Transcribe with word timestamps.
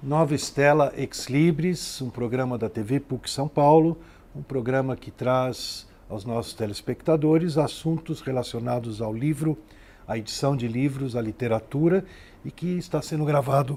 Nova 0.00 0.32
Estela 0.32 0.92
Ex 0.96 1.26
Libris, 1.26 2.00
um 2.00 2.08
programa 2.08 2.56
da 2.56 2.68
TV 2.68 3.00
PUC 3.00 3.28
São 3.28 3.48
Paulo, 3.48 3.98
um 4.34 4.40
programa 4.40 4.94
que 4.94 5.10
traz 5.10 5.88
aos 6.08 6.24
nossos 6.24 6.54
telespectadores 6.54 7.58
assuntos 7.58 8.20
relacionados 8.20 9.02
ao 9.02 9.12
livro, 9.12 9.58
à 10.06 10.16
edição 10.16 10.56
de 10.56 10.68
livros, 10.68 11.16
à 11.16 11.20
literatura 11.20 12.04
e 12.44 12.50
que 12.52 12.78
está 12.78 13.02
sendo 13.02 13.24
gravado 13.24 13.76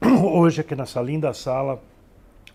hoje 0.22 0.60
aqui 0.60 0.76
nessa 0.76 1.02
linda 1.02 1.34
sala, 1.34 1.82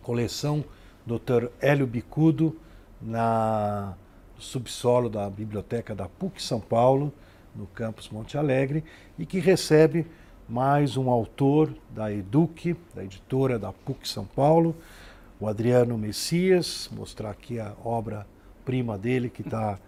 coleção 0.01 0.63
Dr. 1.05 1.49
Hélio 1.59 1.85
Bicudo, 1.85 2.55
na 3.01 3.93
no 4.37 4.41
subsolo 4.41 5.09
da 5.09 5.29
biblioteca 5.29 5.93
da 5.93 6.07
PUC 6.07 6.41
São 6.41 6.61
Paulo, 6.61 7.13
no 7.53 7.67
campus 7.67 8.07
Monte 8.07 8.37
Alegre, 8.37 8.85
e 9.19 9.25
que 9.25 9.39
recebe 9.39 10.07
mais 10.51 10.97
um 10.97 11.09
autor 11.09 11.73
da 11.91 12.11
Eduque, 12.11 12.75
da 12.93 13.01
editora 13.05 13.57
da 13.57 13.71
PUC 13.71 14.05
São 14.05 14.25
Paulo, 14.25 14.75
o 15.39 15.47
Adriano 15.47 15.97
Messias, 15.97 16.89
mostrar 16.91 17.29
aqui 17.29 17.57
a 17.57 17.71
obra-prima 17.85 18.97
dele 18.97 19.29
que 19.29 19.43
está 19.43 19.79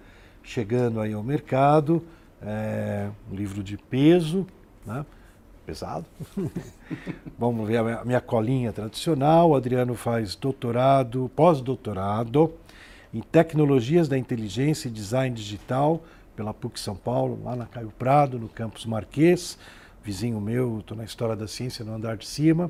chegando 0.42 1.02
aí 1.02 1.12
ao 1.12 1.22
mercado, 1.22 2.02
é 2.42 3.10
um 3.30 3.36
livro 3.36 3.62
de 3.62 3.76
peso, 3.76 4.48
né? 4.86 5.06
pesado. 5.66 6.06
Vamos 7.38 7.68
ver 7.68 7.80
a 7.80 8.06
minha 8.06 8.22
colinha 8.22 8.72
tradicional. 8.72 9.50
O 9.50 9.56
Adriano 9.56 9.96
faz 9.96 10.34
doutorado, 10.34 11.30
pós-doutorado 11.36 12.54
em 13.14 13.20
tecnologias 13.20 14.08
da 14.08 14.18
inteligência 14.18 14.88
e 14.88 14.92
design 14.92 15.36
digital 15.36 16.02
pela 16.38 16.54
PUC 16.54 16.80
São 16.80 16.96
Paulo, 16.96 17.38
lá 17.44 17.54
na 17.54 17.66
Caio 17.66 17.92
Prado, 18.00 18.40
no 18.40 18.48
campus 18.48 18.86
Marquês, 18.86 19.58
vizinho 20.04 20.40
meu, 20.42 20.80
estou 20.80 20.98
na 20.98 21.04
História 21.04 21.36
da 21.36 21.48
Ciência 21.48 21.86
no 21.86 21.94
andar 21.94 22.18
de 22.18 22.28
cima. 22.28 22.70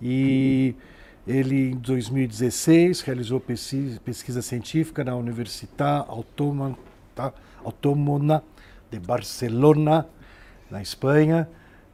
E 0.00 0.74
ele, 1.26 1.70
em 1.70 1.76
2016, 1.76 3.00
realizou 3.00 3.40
pesquisa, 3.40 4.42
científica 4.42 5.04
na 5.04 5.14
Universitat 5.14 6.06
Autònoma 7.64 8.42
de 8.90 8.98
Barcelona, 8.98 10.06
na 10.70 10.82
Espanha, 10.82 11.48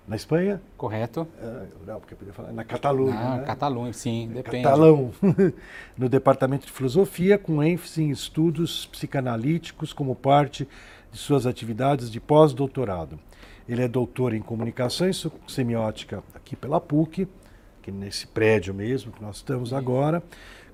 na 0.06 0.16
Espanha? 0.16 0.60
Correto. 0.76 1.22
Uh, 1.22 1.86
não, 1.86 2.00
porque 2.00 2.14
eu 2.14 2.18
podia 2.18 2.32
falar 2.32 2.52
na 2.52 2.64
Catalunha. 2.64 3.18
Ah, 3.18 3.36
né? 3.36 3.44
Catalunha, 3.44 3.92
sim, 3.92 4.30
depende. 4.34 4.64
Catalão. 4.64 5.12
no 5.96 6.08
Departamento 6.08 6.66
de 6.66 6.72
Filosofia, 6.72 7.38
com 7.38 7.62
ênfase 7.62 8.02
em 8.02 8.10
estudos 8.10 8.86
psicanalíticos 8.86 9.92
como 9.92 10.14
parte 10.14 10.68
de 11.10 11.18
suas 11.18 11.46
atividades 11.46 12.10
de 12.10 12.20
pós-doutorado. 12.20 13.18
Ele 13.68 13.82
é 13.82 13.88
doutor 13.88 14.34
em 14.34 14.40
comunicação 14.40 15.08
e 15.08 15.12
semiótica 15.46 16.22
aqui 16.34 16.56
pela 16.56 16.80
PUC, 16.80 17.28
aqui 17.80 17.92
nesse 17.92 18.26
prédio 18.26 18.74
mesmo 18.74 19.12
que 19.12 19.22
nós 19.22 19.36
estamos 19.36 19.72
agora. 19.72 20.22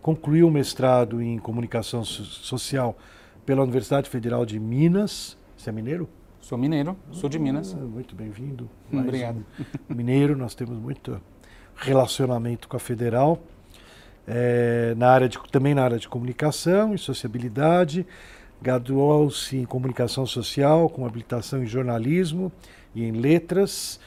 Concluiu 0.00 0.48
o 0.48 0.50
mestrado 0.50 1.20
em 1.20 1.38
comunicação 1.38 2.04
social 2.04 2.96
pela 3.44 3.62
Universidade 3.62 4.08
Federal 4.08 4.46
de 4.46 4.58
Minas. 4.58 5.36
Você 5.56 5.70
é 5.70 5.72
mineiro? 5.72 6.08
Sou 6.40 6.56
mineiro, 6.56 6.96
sou 7.10 7.28
de 7.28 7.38
Minas. 7.38 7.74
Ah, 7.74 7.84
muito 7.84 8.14
bem-vindo. 8.14 8.70
Obrigado. 8.90 9.44
Um 9.90 9.94
mineiro, 9.94 10.36
nós 10.36 10.54
temos 10.54 10.78
muito 10.78 11.20
relacionamento 11.76 12.68
com 12.68 12.76
a 12.76 12.80
Federal. 12.80 13.38
É, 14.26 14.94
na 14.96 15.10
área 15.10 15.28
de, 15.28 15.38
também 15.50 15.74
na 15.74 15.82
área 15.82 15.98
de 15.98 16.08
comunicação 16.08 16.94
e 16.94 16.98
sociabilidade. 16.98 18.06
Graduou-se 18.62 19.56
em 19.56 19.64
comunicação 19.64 20.26
social, 20.26 20.88
com 20.88 21.04
habilitação 21.06 21.62
em 21.62 21.66
jornalismo 21.66 22.50
e 22.94 23.04
em 23.04 23.12
letras. 23.12 24.00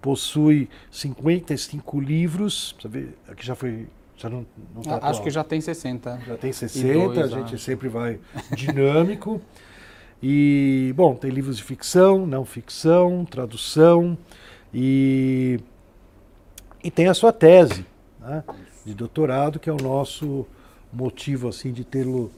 Possui 0.00 0.68
55 0.90 2.00
livros. 2.00 2.76
Sabe, 2.80 3.10
aqui 3.28 3.44
já 3.44 3.54
foi. 3.54 3.86
Já 4.16 4.28
não, 4.28 4.46
não 4.74 4.82
tá 4.82 4.98
Acho 5.02 5.22
que 5.22 5.30
já 5.30 5.42
tem 5.42 5.60
60. 5.60 6.20
Já 6.26 6.36
tem 6.36 6.52
60, 6.52 7.24
a 7.24 7.26
gente 7.26 7.58
sempre 7.58 7.88
vai 7.88 8.20
dinâmico. 8.54 9.40
E, 10.22 10.94
bom, 10.96 11.14
tem 11.14 11.30
livros 11.30 11.58
de 11.58 11.62
ficção, 11.62 12.26
não 12.26 12.44
ficção, 12.46 13.26
tradução 13.26 14.16
e, 14.72 15.60
e 16.82 16.90
tem 16.90 17.08
a 17.08 17.14
sua 17.14 17.30
tese 17.30 17.84
né, 18.18 18.42
de 18.86 18.94
doutorado, 18.94 19.60
que 19.60 19.68
é 19.68 19.72
o 19.72 19.76
nosso 19.76 20.46
motivo 20.92 21.48
assim 21.48 21.72
de 21.72 21.84
tê-lo 21.84 22.32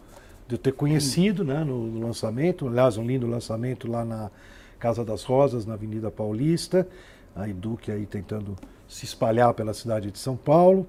de 0.48 0.54
eu 0.54 0.59
ter 0.59 0.72
conhecido 0.72 1.44
né, 1.44 1.65
no, 1.65 1.87
no, 1.87 2.06
lançamento, 2.06 2.69
aliás, 2.69 2.97
um 2.97 3.04
lindo 3.04 3.26
lançamento 3.26 3.91
lá 3.91 4.04
na 4.04 4.31
Casa 4.78 5.04
das 5.04 5.22
Rosas, 5.25 5.66
na 5.66 5.75
Avenida 5.75 6.10
Paulista, 6.10 6.87
a 7.34 7.48
Eduque 7.48 7.91
aí 7.91 8.06
tentando 8.06 8.56
se 8.88 9.04
espalhar 9.04 9.53
pela 9.54 9.75
cidade 9.75 10.10
de 10.10 10.19
São 10.19 10.37
Paulo. 10.37 10.87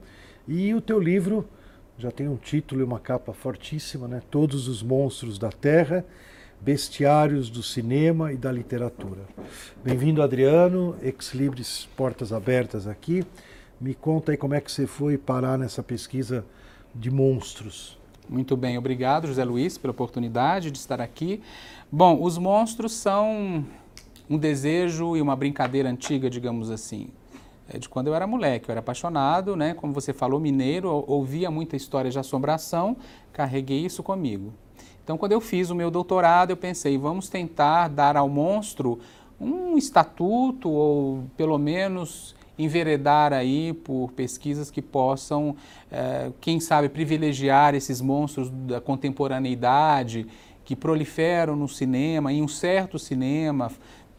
E 0.47 0.73
o 0.73 0.81
teu 0.81 0.99
livro 0.99 1.47
já 1.97 2.11
tem 2.11 2.27
um 2.27 2.37
título 2.37 2.81
e 2.81 2.83
uma 2.83 2.99
capa 2.99 3.33
fortíssima, 3.33 4.07
né? 4.07 4.21
Todos 4.29 4.67
os 4.67 4.83
Monstros 4.83 5.39
da 5.39 5.49
Terra, 5.49 6.05
Bestiários 6.61 7.49
do 7.49 7.63
Cinema 7.63 8.31
e 8.31 8.37
da 8.37 8.51
Literatura. 8.51 9.21
Bem-vindo, 9.83 10.21
Adriano, 10.21 10.95
Ex 11.01 11.33
Libris 11.33 11.87
Portas 11.95 12.31
Abertas 12.31 12.87
aqui. 12.87 13.25
Me 13.79 13.93
conta 13.93 14.31
aí 14.31 14.37
como 14.37 14.53
é 14.53 14.61
que 14.61 14.71
você 14.71 14.87
foi 14.87 15.17
parar 15.17 15.57
nessa 15.57 15.83
pesquisa 15.83 16.45
de 16.93 17.11
monstros. 17.11 17.97
Muito 18.29 18.57
bem, 18.57 18.77
obrigado, 18.77 19.25
José 19.25 19.45
Luiz, 19.45 19.77
pela 19.77 19.91
oportunidade 19.91 20.69
de 20.69 20.77
estar 20.77 20.99
aqui. 20.99 21.41
Bom, 21.89 22.21
os 22.21 22.37
monstros 22.37 22.91
são 22.91 23.65
um 24.29 24.37
desejo 24.37 25.15
e 25.15 25.21
uma 25.21 25.33
brincadeira 25.33 25.89
antiga, 25.89 26.29
digamos 26.29 26.69
assim. 26.69 27.07
É 27.69 27.77
de 27.77 27.87
quando 27.87 28.07
eu 28.07 28.15
era 28.15 28.27
moleque, 28.27 28.67
eu 28.67 28.73
era 28.73 28.81
apaixonado, 28.81 29.55
né? 29.55 29.73
Como 29.73 29.93
você 29.93 30.11
falou, 30.11 30.41
mineiro, 30.41 31.05
ouvia 31.07 31.49
muita 31.49 31.77
história 31.77 32.11
de 32.11 32.19
assombração, 32.19 32.97
carreguei 33.31 33.85
isso 33.85 34.03
comigo. 34.03 34.53
Então, 35.01 35.17
quando 35.17 35.31
eu 35.31 35.39
fiz 35.39 35.69
o 35.69 35.75
meu 35.75 35.89
doutorado, 35.89 36.49
eu 36.49 36.57
pensei, 36.57 36.97
vamos 36.97 37.29
tentar 37.29 37.87
dar 37.87 38.17
ao 38.17 38.27
monstro 38.27 38.99
um 39.39 39.77
estatuto 39.77 40.69
ou 40.69 41.23
pelo 41.37 41.57
menos 41.57 42.35
enveredar 42.57 43.33
aí 43.33 43.73
por 43.73 44.11
pesquisas 44.11 44.71
que 44.71 44.81
possam, 44.81 45.55
é, 45.91 46.31
quem 46.41 46.59
sabe, 46.59 46.89
privilegiar 46.89 47.75
esses 47.75 48.01
monstros 48.01 48.49
da 48.49 48.81
contemporaneidade 48.81 50.27
que 50.65 50.75
proliferam 50.75 51.55
no 51.55 51.67
cinema, 51.67 52.33
em 52.33 52.41
um 52.41 52.47
certo 52.47 52.99
cinema 52.99 53.71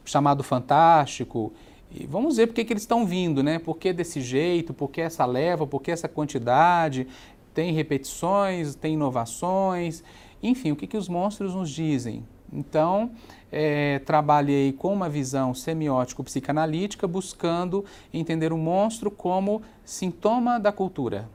chamado 0.04 0.42
fantástico. 0.42 1.52
E 1.90 2.06
vamos 2.06 2.36
ver 2.36 2.46
por 2.46 2.54
que, 2.54 2.72
eles 2.72 2.82
estão 2.82 3.06
vindo, 3.06 3.42
né? 3.42 3.58
Por 3.58 3.76
que 3.76 3.92
desse 3.92 4.20
jeito, 4.20 4.72
por 4.72 4.88
que 4.88 5.00
essa 5.00 5.24
leva, 5.26 5.66
por 5.66 5.82
que 5.82 5.90
essa 5.90 6.08
quantidade? 6.08 7.06
Tem 7.52 7.72
repetições, 7.72 8.74
tem 8.74 8.94
inovações. 8.94 10.02
Enfim, 10.42 10.72
o 10.72 10.76
que, 10.76 10.86
que 10.86 10.96
os 10.96 11.08
monstros 11.08 11.54
nos 11.54 11.70
dizem? 11.70 12.24
Então, 12.52 13.10
é, 13.50 13.98
trabalhei 14.00 14.72
com 14.72 14.92
uma 14.92 15.08
visão 15.08 15.54
semiótico-psicanalítica, 15.54 17.06
buscando 17.06 17.84
entender 18.12 18.52
o 18.52 18.58
monstro 18.58 19.10
como 19.10 19.62
sintoma 19.84 20.58
da 20.60 20.70
cultura. 20.70 21.28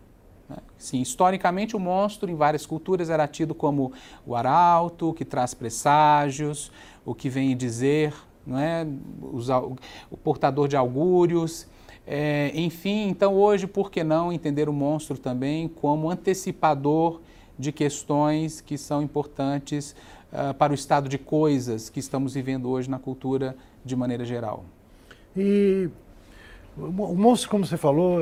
Né? 0.50 0.58
Sim, 0.78 1.02
historicamente, 1.02 1.76
o 1.76 1.80
monstro 1.80 2.30
em 2.30 2.36
várias 2.36 2.66
culturas 2.66 3.10
era 3.10 3.28
tido 3.28 3.56
como 3.56 3.92
o 4.26 4.36
arauto, 4.36 5.14
que 5.14 5.26
traz 5.26 5.54
presságios, 5.54 6.72
o 7.06 7.16
que 7.16 7.30
vem 7.30 7.56
dizer, 7.56 8.14
não 8.46 8.60
é? 8.60 8.86
o 10.12 10.18
portador 10.18 10.68
de 10.68 10.76
augúrios. 10.76 11.68
É, 12.06 12.52
enfim, 12.54 13.08
então 13.08 13.34
hoje, 13.34 13.66
por 13.66 13.90
que 13.90 14.04
não 14.04 14.32
entender 14.32 14.68
o 14.68 14.74
monstro 14.74 15.18
também 15.18 15.70
como 15.70 16.10
antecipador 16.10 17.22
de 17.58 17.72
questões 17.72 18.62
que 18.62 18.78
são 18.78 19.02
importantes 19.02 19.96
uh, 20.32 20.54
para 20.54 20.72
o 20.72 20.76
estado 20.76 21.08
de 21.08 21.18
coisas 21.18 21.90
que 21.90 22.00
estamos 22.00 22.34
vivendo 22.34 22.70
hoje 22.70 22.90
na 22.90 23.00
cultura 23.00 23.56
de 23.84 23.96
maneira 23.96 24.26
geral. 24.26 24.66
E 25.36 25.90
o 26.78 27.16
monstro, 27.16 27.50
como 27.50 27.66
você 27.66 27.78
falou, 27.78 28.18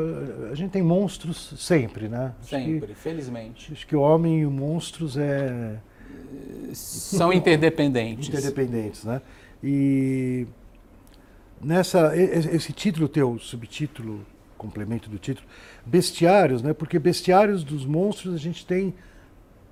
a 0.52 0.56
gente 0.56 0.72
tem 0.72 0.82
monstros 0.82 1.54
sempre, 1.58 2.10
né? 2.10 2.34
Acho 2.42 2.50
sempre, 2.50 2.88
que, 2.88 2.96
felizmente. 2.96 3.72
Acho 3.72 3.88
que 3.88 3.96
o 3.96 4.02
homem 4.02 4.42
e 4.42 4.46
os 4.46 4.52
monstros 4.52 5.18
é... 5.18 5.78
São 6.74 7.32
interdependentes. 7.32 8.28
interdependentes, 8.28 9.06
né? 9.06 9.22
E 9.64 10.46
nessa, 11.62 12.16
esse 12.18 12.74
título 12.74 13.08
teu, 13.08 13.40
subtítulo, 13.40 14.26
complemento 14.58 15.10
do 15.10 15.18
título, 15.18 15.48
bestiários, 15.86 16.62
né? 16.62 16.74
Porque 16.74 17.00
bestiários 17.00 17.64
dos 17.64 17.86
monstros 17.86 18.36
a 18.36 18.38
gente 18.38 18.66
tem 18.66 18.94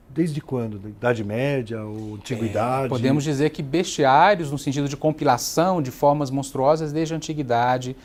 Desde 0.09 0.41
quando? 0.41 0.79
Da 0.79 0.89
Idade 0.89 1.23
Média 1.23 1.83
ou 1.83 2.15
Antiguidade? 2.15 2.87
É, 2.87 2.89
podemos 2.89 3.23
dizer 3.23 3.51
que 3.51 3.61
bestiários, 3.61 4.51
no 4.51 4.57
sentido 4.57 4.89
de 4.89 4.97
compilação 4.97 5.81
de 5.81 5.91
formas 5.91 6.31
monstruosas, 6.31 6.91
desde 6.91 7.13
a 7.13 7.17
Antiguidade. 7.17 7.95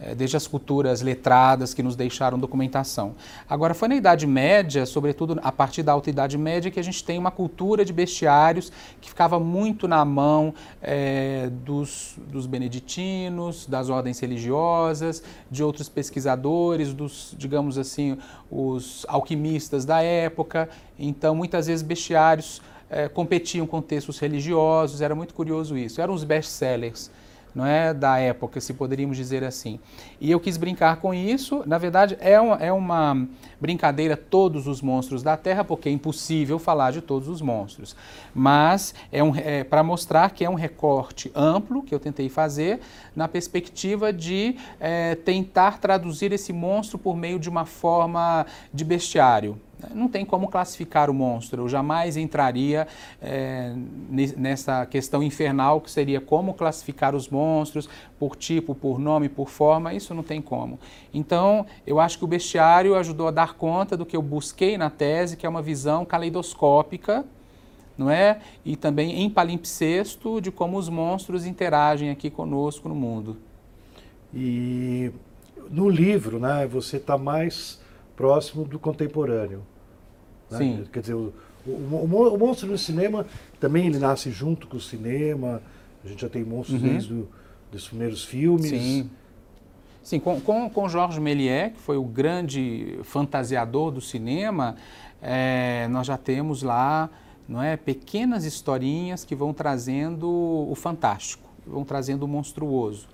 É, 0.00 0.14
desde 0.14 0.36
as 0.36 0.46
culturas 0.46 1.02
letradas 1.02 1.74
que 1.74 1.82
nos 1.82 1.94
deixaram 1.94 2.38
documentação. 2.38 3.14
Agora, 3.48 3.74
foi 3.74 3.88
na 3.88 3.96
Idade 3.96 4.26
Média, 4.26 4.86
sobretudo 4.86 5.38
a 5.42 5.52
partir 5.52 5.82
da 5.82 5.92
Alta 5.92 6.08
Idade 6.08 6.38
Média, 6.38 6.70
que 6.70 6.80
a 6.80 6.82
gente 6.82 7.04
tem 7.04 7.18
uma 7.18 7.30
cultura 7.30 7.84
de 7.84 7.92
bestiários 7.92 8.72
que 9.00 9.08
ficava 9.08 9.38
muito 9.38 9.86
na 9.86 10.04
mão 10.04 10.54
é, 10.80 11.50
dos, 11.64 12.14
dos 12.28 12.46
beneditinos, 12.46 13.66
das 13.66 13.90
ordens 13.90 14.18
religiosas, 14.20 15.22
de 15.50 15.62
outros 15.62 15.88
pesquisadores, 15.88 16.94
dos, 16.94 17.34
digamos 17.36 17.76
assim, 17.76 18.16
os 18.50 19.04
alquimistas 19.08 19.84
da 19.84 20.00
época. 20.00 20.68
Então, 20.98 21.34
muitas 21.34 21.66
vezes, 21.66 21.82
bestiários 21.82 22.62
é, 22.88 23.08
competiam 23.08 23.66
com 23.66 23.80
textos 23.80 24.18
religiosos, 24.18 25.00
era 25.00 25.14
muito 25.14 25.34
curioso 25.34 25.76
isso. 25.76 26.00
Eram 26.00 26.14
os 26.14 26.24
best-sellers 26.24 27.10
não 27.54 27.66
é 27.66 27.92
da 27.92 28.18
época, 28.18 28.60
se 28.60 28.72
poderíamos 28.74 29.16
dizer 29.16 29.44
assim. 29.44 29.78
E 30.20 30.30
eu 30.30 30.38
quis 30.38 30.56
brincar 30.56 30.96
com 30.96 31.12
isso. 31.12 31.62
Na 31.66 31.78
verdade, 31.78 32.16
é 32.20 32.40
uma, 32.40 32.56
é 32.56 32.72
uma 32.72 33.26
brincadeira 33.60 34.16
todos 34.16 34.66
os 34.66 34.80
monstros 34.80 35.22
da 35.22 35.36
Terra, 35.36 35.64
porque 35.64 35.88
é 35.88 35.92
impossível 35.92 36.58
falar 36.58 36.92
de 36.92 37.00
todos 37.00 37.28
os 37.28 37.40
monstros. 37.40 37.96
Mas 38.34 38.94
é, 39.10 39.22
um, 39.22 39.34
é 39.34 39.64
para 39.64 39.82
mostrar 39.82 40.30
que 40.30 40.44
é 40.44 40.50
um 40.50 40.54
recorte 40.54 41.30
amplo 41.34 41.82
que 41.82 41.94
eu 41.94 42.00
tentei 42.00 42.28
fazer 42.28 42.80
na 43.14 43.26
perspectiva 43.28 44.12
de 44.12 44.56
é, 44.78 45.14
tentar 45.14 45.78
traduzir 45.78 46.32
esse 46.32 46.52
monstro 46.52 46.98
por 46.98 47.16
meio 47.16 47.38
de 47.38 47.48
uma 47.48 47.64
forma 47.64 48.46
de 48.72 48.84
bestiário. 48.84 49.58
Não 49.94 50.08
tem 50.08 50.24
como 50.24 50.48
classificar 50.48 51.10
o 51.10 51.14
monstro. 51.14 51.62
Eu 51.62 51.68
jamais 51.68 52.16
entraria 52.16 52.86
é, 53.20 53.74
nessa 54.36 54.84
questão 54.86 55.22
infernal 55.22 55.80
que 55.80 55.90
seria 55.90 56.20
como 56.20 56.54
classificar 56.54 57.14
os 57.14 57.28
monstros 57.28 57.88
por 58.18 58.36
tipo, 58.36 58.74
por 58.74 58.98
nome, 58.98 59.28
por 59.28 59.48
forma. 59.48 59.94
Isso 59.94 60.14
não 60.14 60.22
tem 60.22 60.42
como. 60.42 60.78
Então, 61.12 61.66
eu 61.86 61.98
acho 61.98 62.18
que 62.18 62.24
o 62.24 62.28
bestiário 62.28 62.94
ajudou 62.94 63.28
a 63.28 63.30
dar 63.30 63.54
conta 63.54 63.96
do 63.96 64.04
que 64.06 64.16
eu 64.16 64.22
busquei 64.22 64.76
na 64.76 64.90
tese, 64.90 65.36
que 65.36 65.46
é 65.46 65.48
uma 65.48 65.62
visão 65.62 66.04
caleidoscópica, 66.04 67.24
não 67.96 68.10
é? 68.10 68.40
E 68.64 68.76
também 68.76 69.22
em 69.22 69.30
palimpsesto 69.30 70.40
de 70.40 70.50
como 70.50 70.78
os 70.78 70.88
monstros 70.88 71.46
interagem 71.46 72.10
aqui 72.10 72.30
conosco 72.30 72.88
no 72.88 72.94
mundo. 72.94 73.36
E 74.32 75.10
no 75.70 75.88
livro, 75.88 76.38
né, 76.38 76.66
você 76.66 76.96
está 76.96 77.18
mais 77.18 77.79
próximo 78.20 78.66
do 78.66 78.78
contemporâneo. 78.78 79.62
Né? 80.50 80.58
Sim. 80.58 80.84
Quer 80.92 81.00
dizer, 81.00 81.14
o, 81.14 81.32
o, 81.66 82.34
o, 82.34 82.38
monstro 82.38 82.68
no 82.68 82.76
cinema 82.76 83.26
também 83.58 83.86
ele 83.86 83.98
nasce 83.98 84.30
junto 84.30 84.66
com 84.66 84.76
o 84.76 84.80
cinema. 84.80 85.62
A 86.04 86.08
gente 86.08 86.20
já 86.20 86.28
tem 86.28 86.44
monstros 86.44 86.82
uhum. 86.82 86.88
desde 86.88 87.14
o, 87.14 87.28
dos 87.72 87.88
primeiros 87.88 88.22
filmes. 88.22 88.68
Sim. 88.68 89.10
Sim, 90.02 90.20
com, 90.20 90.38
com, 90.40 90.68
com 90.68 90.88
Georges 90.88 91.18
Méliès, 91.18 91.72
que 91.72 91.80
foi 91.80 91.96
o 91.96 92.04
grande 92.04 92.98
fantasiador 93.04 93.90
do 93.90 94.00
cinema, 94.02 94.76
é, 95.22 95.88
nós 95.88 96.06
já 96.06 96.18
temos 96.18 96.62
lá 96.62 97.08
não 97.48 97.62
é, 97.62 97.76
pequenas 97.76 98.44
historinhas 98.44 99.24
que 99.24 99.34
vão 99.34 99.54
trazendo 99.54 100.28
o 100.28 100.74
fantástico, 100.74 101.48
vão 101.66 101.84
trazendo 101.84 102.24
o 102.24 102.28
monstruoso. 102.28 103.08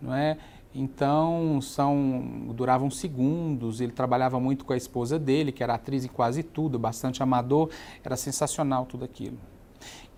Não 0.00 0.14
é? 0.14 0.36
Então, 0.74 1.60
são 1.60 2.46
duravam 2.54 2.90
segundos. 2.90 3.80
Ele 3.80 3.92
trabalhava 3.92 4.40
muito 4.40 4.64
com 4.64 4.72
a 4.72 4.76
esposa 4.76 5.18
dele, 5.18 5.52
que 5.52 5.62
era 5.62 5.74
atriz 5.74 6.04
em 6.04 6.08
quase 6.08 6.42
tudo, 6.42 6.78
bastante 6.78 7.22
amador. 7.22 7.68
Era 8.02 8.16
sensacional 8.16 8.86
tudo 8.86 9.04
aquilo. 9.04 9.36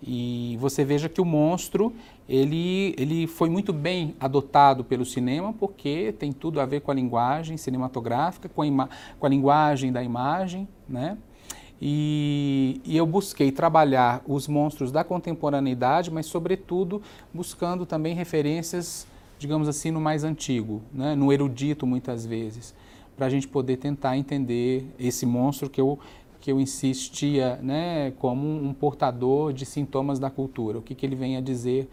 E 0.01 0.57
você 0.59 0.85
veja 0.85 1.09
que 1.09 1.19
o 1.19 1.25
monstro, 1.25 1.93
ele, 2.29 2.93
ele 2.97 3.27
foi 3.27 3.49
muito 3.49 3.73
bem 3.73 4.15
adotado 4.19 4.83
pelo 4.83 5.05
cinema, 5.05 5.53
porque 5.53 6.13
tem 6.19 6.31
tudo 6.31 6.59
a 6.61 6.65
ver 6.65 6.81
com 6.81 6.91
a 6.91 6.93
linguagem 6.93 7.57
cinematográfica, 7.57 8.47
com 8.47 8.61
a, 8.81 8.89
com 9.19 9.25
a 9.25 9.29
linguagem 9.29 9.91
da 9.91 10.03
imagem, 10.03 10.67
né? 10.87 11.17
E, 11.81 12.79
e, 12.85 12.95
eu 12.95 13.05
busquei 13.05 13.51
trabalhar 13.51 14.21
os 14.25 14.47
monstros 14.47 14.93
da 14.93 15.03
contemporaneidade, 15.03 16.09
mas, 16.09 16.25
sobretudo, 16.25 17.01
buscando 17.33 17.85
também 17.85 18.15
referências 18.15 19.05
digamos 19.37 19.67
assim, 19.67 19.91
no 19.91 19.99
mais 19.99 20.23
antigo, 20.23 20.81
né? 20.93 21.15
no 21.15 21.31
erudito 21.31 21.85
muitas 21.85 22.25
vezes, 22.25 22.73
para 23.15 23.25
a 23.25 23.29
gente 23.29 23.47
poder 23.47 23.77
tentar 23.77 24.17
entender 24.17 24.85
esse 24.99 25.25
monstro 25.25 25.69
que 25.69 25.79
eu, 25.79 25.99
que 26.39 26.51
eu 26.51 26.59
insistia 26.59 27.57
né, 27.61 28.11
como 28.19 28.47
um 28.47 28.73
portador 28.73 29.53
de 29.53 29.65
sintomas 29.65 30.19
da 30.19 30.29
cultura, 30.29 30.79
o 30.79 30.81
que, 30.81 30.93
que 30.93 31.05
ele 31.05 31.15
vem 31.15 31.37
a 31.37 31.41
dizer 31.41 31.89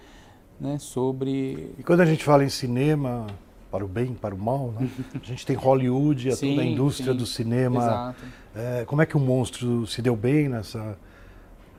né, 0.61 0.79
sobre... 0.79 1.73
E 1.79 1.83
quando 1.83 2.01
a 2.01 2.07
gente 2.07 2.25
fala 2.25 2.45
em 2.45 2.49
cinema, 2.49 3.27
para 3.73 3.85
o 3.85 3.89
bem, 3.89 4.13
para 4.13 4.35
o 4.35 4.39
mal, 4.39 4.75
né? 4.79 4.89
a 5.21 5.27
gente 5.27 5.47
tem 5.47 5.57
Hollywood, 5.57 6.29
a 6.29 6.37
sim, 6.37 6.51
toda 6.51 6.63
a 6.63 6.65
indústria 6.67 7.13
sim, 7.13 7.19
do 7.19 7.25
cinema. 7.25 8.15
É, 8.55 8.85
como 8.85 9.01
é 9.01 9.07
que 9.07 9.17
o 9.17 9.21
monstro 9.21 9.87
se 9.87 10.03
deu 10.03 10.15
bem 10.15 10.47
nessa 10.47 10.99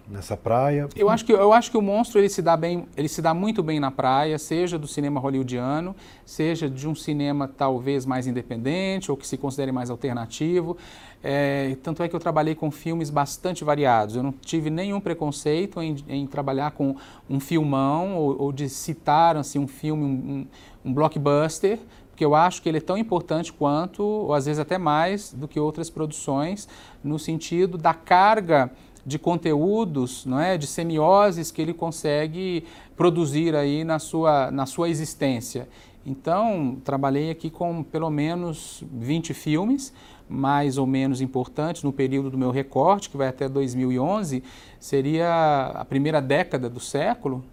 nessa 0.08 0.36
praia. 0.36 0.88
Eu 0.96 1.10
acho 1.10 1.26
que 1.26 1.32
eu 1.32 1.54
acho 1.54 1.72
que 1.72 1.78
o 1.78 1.82
monstro 1.82 2.20
ele 2.20 2.30
se 2.30 2.42
dá 2.42 2.58
bem, 2.58 2.86
ele 2.96 3.08
se 3.08 3.22
dá 3.22 3.34
muito 3.34 3.64
bem 3.64 3.80
na 3.80 3.90
praia, 3.90 4.38
seja 4.38 4.78
do 4.78 4.88
cinema 4.88 5.20
hollywoodiano, 5.20 5.96
seja 6.26 6.70
de 6.70 6.88
um 6.88 6.96
cinema 6.96 7.48
talvez 7.48 8.06
mais 8.06 8.28
independente 8.28 9.10
ou 9.10 9.18
que 9.18 9.28
se 9.28 9.38
considere 9.38 9.72
mais 9.72 9.90
alternativo. 9.90 10.78
É, 11.26 11.78
tanto 11.82 12.04
é 12.04 12.10
que 12.10 12.16
eu 12.16 12.20
trabalhei 12.20 12.54
com 12.54 12.70
filmes 12.70 13.10
bastante 13.10 13.64
variados. 13.64 14.16
Eu 14.16 14.24
não 14.24 14.34
tive 14.34 14.70
nenhum 14.70 15.00
preconceito 15.00 15.82
em, 15.82 15.96
em 16.10 16.28
trabalhar 16.28 16.72
com 16.72 16.96
um 17.30 17.40
filmão 17.40 18.18
ou, 18.18 18.42
ou 18.42 18.52
de 18.52 18.68
citar 18.68 19.38
assim, 19.38 19.58
um 19.58 19.68
filme, 19.68 20.04
um, 20.04 20.48
um 20.84 20.94
blockbuster, 20.94 21.80
porque 22.10 22.26
eu 22.26 22.36
acho 22.36 22.62
que 22.62 22.68
ele 22.68 22.78
é 22.78 22.82
tão 22.82 22.98
importante 22.98 23.52
quanto, 23.54 24.04
ou 24.04 24.34
às 24.34 24.46
vezes 24.46 24.60
até 24.60 24.78
mais, 24.78 25.34
do 25.34 25.48
que 25.48 25.60
outras 25.60 25.90
produções, 25.90 26.68
no 27.02 27.18
sentido 27.18 27.78
da 27.78 27.94
carga 27.94 28.70
de 29.06 29.20
conteúdos, 29.20 30.26
não 30.26 30.40
é, 30.40 30.58
de 30.58 30.66
semioses 30.66 31.52
que 31.52 31.62
ele 31.62 31.74
consegue 31.74 32.66
produzir 32.96 33.56
aí 33.56 33.84
na 33.84 34.00
sua, 34.00 34.50
na 34.52 34.66
sua 34.66 34.90
existência. 34.90 35.68
Então, 36.06 36.78
trabalhei 36.84 37.30
aqui 37.30 37.50
com 37.50 37.84
pelo 37.84 38.10
menos 38.10 38.84
20 38.92 39.34
filmes, 39.34 39.94
mais 40.30 40.78
ou 40.78 40.86
menos 40.86 41.22
importantes 41.22 41.84
no 41.84 41.94
período 41.94 42.30
do 42.30 42.38
meu 42.38 42.52
recorte, 42.52 43.10
que 43.10 43.18
vai 43.18 43.28
até 43.28 43.48
2011, 43.48 44.44
seria 44.80 45.72
a 45.74 45.86
primeira 45.86 46.22
década 46.22 46.70
do 46.70 46.80
século, 46.80 47.44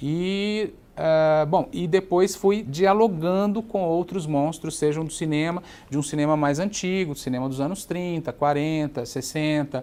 e 0.00 0.72
Uh, 1.00 1.46
bom, 1.46 1.66
e 1.72 1.86
depois 1.86 2.36
fui 2.36 2.62
dialogando 2.62 3.62
com 3.62 3.82
outros 3.84 4.26
monstros, 4.26 4.76
sejam 4.76 5.02
do 5.02 5.10
cinema, 5.10 5.62
de 5.88 5.96
um 5.96 6.02
cinema 6.02 6.36
mais 6.36 6.58
antigo, 6.58 7.14
cinema 7.14 7.48
dos 7.48 7.58
anos 7.58 7.86
30, 7.86 8.30
40, 8.34 9.06
60, 9.06 9.82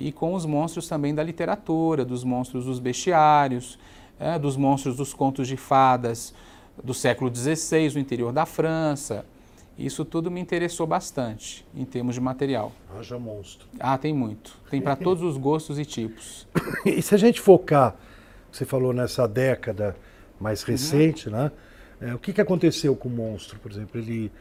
e 0.00 0.10
com 0.10 0.32
os 0.34 0.46
monstros 0.46 0.88
também 0.88 1.14
da 1.14 1.22
literatura, 1.22 2.06
dos 2.06 2.24
monstros 2.24 2.64
dos 2.64 2.78
bestiários, 2.78 3.78
é, 4.18 4.38
dos 4.38 4.56
monstros 4.56 4.96
dos 4.96 5.12
contos 5.12 5.46
de 5.46 5.58
fadas 5.58 6.32
do 6.82 6.94
século 6.94 7.32
XVI, 7.32 7.92
no 7.92 8.00
interior 8.00 8.32
da 8.32 8.46
França. 8.46 9.26
Isso 9.78 10.04
tudo 10.04 10.30
me 10.30 10.40
interessou 10.40 10.86
bastante 10.86 11.66
em 11.74 11.84
termos 11.84 12.14
de 12.14 12.20
material. 12.20 12.72
Haja 12.98 13.18
monstro. 13.18 13.68
Ah, 13.78 13.96
tem 13.98 14.12
muito. 14.12 14.58
Tem 14.70 14.80
para 14.80 14.96
todos 14.96 15.22
os 15.22 15.36
gostos 15.36 15.78
e 15.78 15.84
tipos. 15.84 16.48
E 16.84 17.02
se 17.02 17.14
a 17.14 17.18
gente 17.18 17.40
focar, 17.40 17.94
você 18.50 18.64
falou 18.64 18.92
nessa 18.94 19.28
década 19.28 19.94
mais 20.40 20.62
recente, 20.62 21.28
uhum. 21.28 21.34
né? 21.34 21.52
É, 22.00 22.14
o 22.14 22.18
que, 22.18 22.32
que 22.32 22.40
aconteceu 22.40 22.96
com 22.96 23.10
o 23.10 23.12
monstro, 23.12 23.58
por 23.58 23.70
exemplo? 23.70 24.00
Ele, 24.00 24.32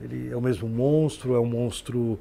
ele 0.00 0.30
é 0.30 0.36
o 0.36 0.40
mesmo 0.40 0.68
monstro? 0.68 1.34
É 1.34 1.40
um 1.40 1.46
monstro 1.46 2.20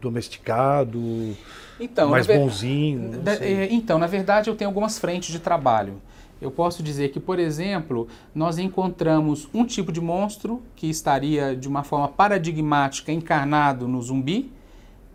domesticado, 0.00 1.36
então, 1.80 2.10
mais 2.10 2.26
bonzinho? 2.26 3.20
É, 3.40 3.72
então, 3.72 3.98
na 3.98 4.06
verdade, 4.06 4.48
eu 4.48 4.54
tenho 4.54 4.68
algumas 4.68 4.98
frentes 4.98 5.32
de 5.32 5.38
trabalho. 5.38 6.00
Eu 6.40 6.50
posso 6.50 6.82
dizer 6.82 7.10
que, 7.10 7.20
por 7.20 7.38
exemplo, 7.38 8.08
nós 8.34 8.58
encontramos 8.58 9.48
um 9.54 9.64
tipo 9.64 9.92
de 9.92 10.00
monstro 10.00 10.62
que 10.74 10.88
estaria 10.88 11.54
de 11.54 11.68
uma 11.68 11.84
forma 11.84 12.08
paradigmática 12.08 13.12
encarnado 13.12 13.86
no 13.86 14.02
zumbi, 14.02 14.50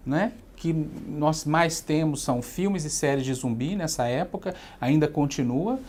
né? 0.06 0.32
que 0.58 0.74
nós 1.08 1.46
mais 1.46 1.80
temos 1.82 2.22
são 2.22 2.42
filmes 2.42 2.84
e 2.84 2.90
séries 2.90 3.24
de 3.24 3.34
zumbi 3.34 3.76
nessa 3.76 4.08
época, 4.08 4.56
ainda 4.82 5.08
continua, 5.08 5.80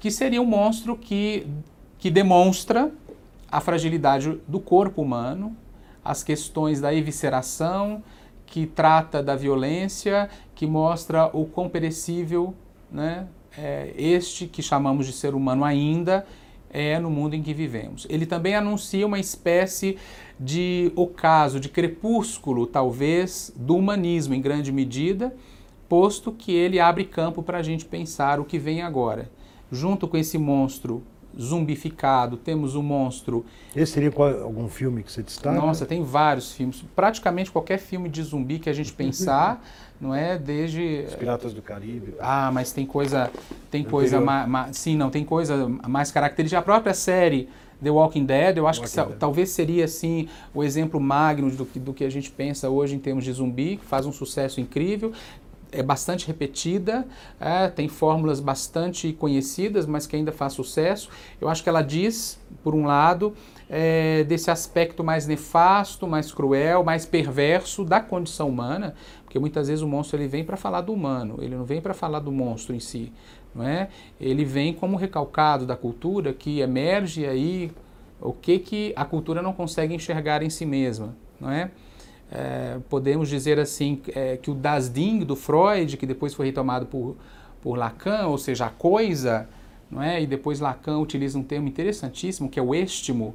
que 0.00 0.10
seria 0.10 0.40
um 0.40 0.46
monstro 0.46 0.96
que, 0.96 1.46
que 1.98 2.10
demonstra 2.10 2.90
a 3.52 3.60
fragilidade 3.60 4.40
do 4.48 4.58
corpo 4.58 5.02
humano, 5.02 5.54
as 6.02 6.22
questões 6.24 6.80
da 6.80 6.92
evisceração, 6.92 8.02
que 8.46 8.66
trata 8.66 9.22
da 9.22 9.34
violência, 9.34 10.28
que 10.54 10.66
mostra 10.66 11.30
o 11.32 11.44
quão 11.46 11.68
perecível 11.68 12.54
né, 12.90 13.26
é, 13.56 13.92
este 13.96 14.46
que 14.46 14.62
chamamos 14.62 15.06
de 15.06 15.12
ser 15.12 15.34
humano 15.34 15.64
ainda 15.64 16.26
é 16.70 16.98
no 16.98 17.08
mundo 17.08 17.34
em 17.34 17.42
que 17.42 17.54
vivemos. 17.54 18.04
Ele 18.10 18.26
também 18.26 18.56
anuncia 18.56 19.06
uma 19.06 19.20
espécie 19.20 19.96
de 20.38 20.90
ocaso, 20.96 21.60
de 21.60 21.68
crepúsculo, 21.68 22.66
talvez, 22.66 23.52
do 23.54 23.76
humanismo 23.76 24.34
em 24.34 24.40
grande 24.40 24.72
medida, 24.72 25.34
posto 25.88 26.32
que 26.32 26.52
ele 26.52 26.80
abre 26.80 27.04
campo 27.04 27.44
para 27.44 27.58
a 27.58 27.62
gente 27.62 27.84
pensar 27.84 28.40
o 28.40 28.44
que 28.44 28.58
vem 28.58 28.82
agora. 28.82 29.30
Junto 29.70 30.08
com 30.08 30.16
esse 30.16 30.36
monstro 30.36 31.02
zumbificado, 31.40 32.36
temos 32.36 32.74
o 32.74 32.82
monstro. 32.82 33.44
Esse 33.74 33.92
seria 33.92 34.10
qual, 34.10 34.42
algum 34.42 34.68
filme 34.68 35.02
que 35.02 35.10
você 35.10 35.22
destaca? 35.22 35.58
Nossa, 35.58 35.86
tem 35.86 36.02
vários 36.02 36.52
filmes. 36.52 36.84
Praticamente 36.94 37.50
qualquer 37.50 37.78
filme 37.78 38.08
de 38.08 38.22
zumbi 38.22 38.58
que 38.58 38.70
a 38.70 38.72
gente 38.72 38.92
pensar, 38.92 39.64
não 40.00 40.14
é? 40.14 40.38
Desde. 40.38 41.04
Os 41.06 41.14
Piratas 41.14 41.52
do 41.52 41.62
Caribe. 41.62 42.14
Ah, 42.20 42.50
mas 42.52 42.72
tem 42.72 42.86
coisa. 42.86 43.30
Tem 43.70 43.84
coisa. 43.84 44.20
Ma, 44.20 44.46
ma, 44.46 44.72
sim, 44.72 44.96
não, 44.96 45.10
tem 45.10 45.24
coisa 45.24 45.68
mais 45.88 46.10
característica. 46.10 46.58
A 46.58 46.62
própria 46.62 46.94
série. 46.94 47.48
The 47.82 47.90
Walking 47.90 48.24
Dead, 48.24 48.56
eu 48.56 48.66
acho 48.66 48.80
Walking 48.80 48.94
que 48.94 49.08
Dead. 49.08 49.18
talvez 49.18 49.50
seria 49.50 49.84
assim 49.84 50.28
o 50.54 50.64
exemplo 50.64 50.98
magno 50.98 51.50
do 51.50 51.66
que, 51.66 51.78
do 51.78 51.92
que 51.92 52.04
a 52.04 52.08
gente 52.08 52.30
pensa 52.30 52.70
hoje 52.70 52.94
em 52.94 52.98
termos 52.98 53.24
de 53.24 53.32
zumbi, 53.32 53.76
que 53.76 53.84
faz 53.84 54.06
um 54.06 54.12
sucesso 54.12 54.58
incrível 54.58 55.12
é 55.74 55.82
bastante 55.82 56.26
repetida, 56.26 57.06
é, 57.40 57.68
tem 57.68 57.88
fórmulas 57.88 58.40
bastante 58.40 59.12
conhecidas, 59.12 59.86
mas 59.86 60.06
que 60.06 60.16
ainda 60.16 60.32
faz 60.32 60.52
sucesso. 60.52 61.08
Eu 61.40 61.48
acho 61.48 61.62
que 61.62 61.68
ela 61.68 61.82
diz, 61.82 62.38
por 62.62 62.74
um 62.74 62.86
lado, 62.86 63.34
é, 63.68 64.24
desse 64.24 64.50
aspecto 64.50 65.02
mais 65.02 65.26
nefasto, 65.26 66.06
mais 66.06 66.32
cruel, 66.32 66.84
mais 66.84 67.04
perverso 67.06 67.84
da 67.84 68.00
condição 68.00 68.48
humana, 68.48 68.94
porque 69.24 69.38
muitas 69.38 69.68
vezes 69.68 69.82
o 69.82 69.88
monstro 69.88 70.18
ele 70.18 70.28
vem 70.28 70.44
para 70.44 70.56
falar 70.56 70.82
do 70.82 70.92
humano, 70.92 71.38
ele 71.40 71.56
não 71.56 71.64
vem 71.64 71.80
para 71.80 71.94
falar 71.94 72.20
do 72.20 72.30
monstro 72.30 72.74
em 72.74 72.80
si, 72.80 73.12
não 73.54 73.66
é? 73.66 73.88
Ele 74.20 74.44
vem 74.44 74.72
como 74.72 74.96
recalcado 74.96 75.66
da 75.66 75.76
cultura 75.76 76.32
que 76.32 76.60
emerge 76.60 77.26
aí 77.26 77.72
o 78.20 78.32
que 78.32 78.58
que 78.58 78.92
a 78.96 79.04
cultura 79.04 79.42
não 79.42 79.52
consegue 79.52 79.94
enxergar 79.94 80.42
em 80.42 80.50
si 80.50 80.64
mesma, 80.64 81.16
não 81.40 81.50
é? 81.50 81.70
É, 82.30 82.78
podemos 82.88 83.28
dizer 83.28 83.58
assim, 83.58 84.00
é, 84.08 84.36
que 84.36 84.50
o 84.50 84.54
Das 84.54 84.88
Ding 84.88 85.20
do 85.20 85.36
Freud, 85.36 85.96
que 85.96 86.06
depois 86.06 86.34
foi 86.34 86.46
retomado 86.46 86.86
por, 86.86 87.16
por 87.62 87.76
Lacan, 87.76 88.26
ou 88.26 88.38
seja, 88.38 88.66
a 88.66 88.70
coisa, 88.70 89.48
não 89.90 90.02
é? 90.02 90.22
e 90.22 90.26
depois 90.26 90.60
Lacan 90.60 90.98
utiliza 90.98 91.38
um 91.38 91.42
termo 91.42 91.68
interessantíssimo, 91.68 92.48
que 92.48 92.58
é 92.58 92.62
o 92.62 92.74
estimo, 92.74 93.34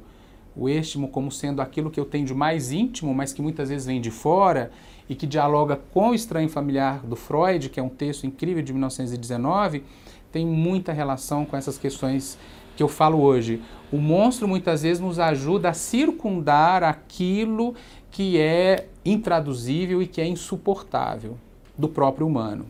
o 0.56 0.68
estimo 0.68 1.08
como 1.08 1.30
sendo 1.30 1.62
aquilo 1.62 1.90
que 1.90 1.98
eu 1.98 2.04
tenho 2.04 2.26
de 2.26 2.34
mais 2.34 2.72
íntimo, 2.72 3.14
mas 3.14 3.32
que 3.32 3.40
muitas 3.40 3.68
vezes 3.68 3.86
vem 3.86 4.00
de 4.00 4.10
fora, 4.10 4.70
e 5.08 5.14
que 5.16 5.26
dialoga 5.26 5.76
com 5.92 6.10
o 6.10 6.14
Estranho 6.14 6.48
Familiar 6.48 7.00
do 7.04 7.16
Freud, 7.16 7.68
que 7.68 7.80
é 7.80 7.82
um 7.82 7.88
texto 7.88 8.28
incrível 8.28 8.62
de 8.62 8.72
1919, 8.72 9.82
tem 10.30 10.46
muita 10.46 10.92
relação 10.92 11.44
com 11.44 11.56
essas 11.56 11.76
questões 11.76 12.38
que 12.76 12.82
eu 12.82 12.86
falo 12.86 13.20
hoje. 13.20 13.60
O 13.90 13.98
monstro 13.98 14.46
muitas 14.46 14.82
vezes 14.82 15.00
nos 15.00 15.18
ajuda 15.18 15.70
a 15.70 15.74
circundar 15.74 16.84
aquilo 16.84 17.74
que 18.10 18.38
é 18.38 18.86
intraduzível 19.04 20.02
e 20.02 20.06
que 20.06 20.20
é 20.20 20.26
insuportável 20.26 21.36
do 21.76 21.88
próprio 21.88 22.26
humano. 22.26 22.66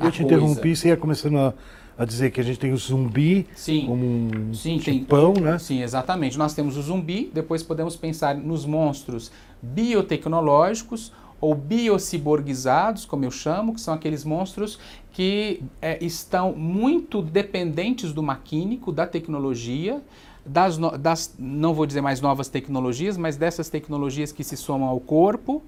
Eu 0.00 0.10
te 0.10 0.22
coisa. 0.22 0.22
interrompi, 0.22 0.74
você 0.74 0.88
ia 0.88 0.96
começando 0.96 1.38
a, 1.38 1.54
a, 1.96 2.04
dizer 2.04 2.30
que 2.30 2.40
a 2.40 2.44
gente 2.44 2.58
tem 2.58 2.72
o 2.72 2.76
zumbi 2.76 3.46
sim, 3.54 3.86
como 3.86 4.04
um 4.04 4.54
sim, 4.54 4.78
tipão, 4.78 5.34
tem, 5.34 5.42
né? 5.42 5.58
Sim, 5.58 5.82
exatamente. 5.82 6.38
Nós 6.38 6.54
temos 6.54 6.76
o 6.76 6.82
zumbi, 6.82 7.30
depois 7.32 7.62
podemos 7.62 7.94
pensar 7.94 8.34
nos 8.34 8.64
monstros 8.64 9.30
biotecnológicos 9.60 11.12
ou 11.40 11.54
biociborgizados, 11.54 13.04
como 13.04 13.24
eu 13.24 13.30
chamo, 13.30 13.74
que 13.74 13.80
são 13.80 13.92
aqueles 13.92 14.24
monstros 14.24 14.78
que 15.12 15.60
é, 15.80 16.02
estão 16.02 16.52
muito 16.52 17.20
dependentes 17.20 18.12
do 18.12 18.22
maquínico, 18.22 18.92
da 18.92 19.06
tecnologia, 19.06 20.00
das, 20.44 20.76
das, 20.98 21.34
não 21.38 21.72
vou 21.72 21.86
dizer 21.86 22.00
mais 22.00 22.20
novas 22.20 22.48
tecnologias, 22.48 23.16
mas 23.16 23.36
dessas 23.36 23.68
tecnologias 23.68 24.32
que 24.32 24.42
se 24.42 24.56
somam 24.56 24.88
ao 24.88 25.00
corpo 25.00 25.62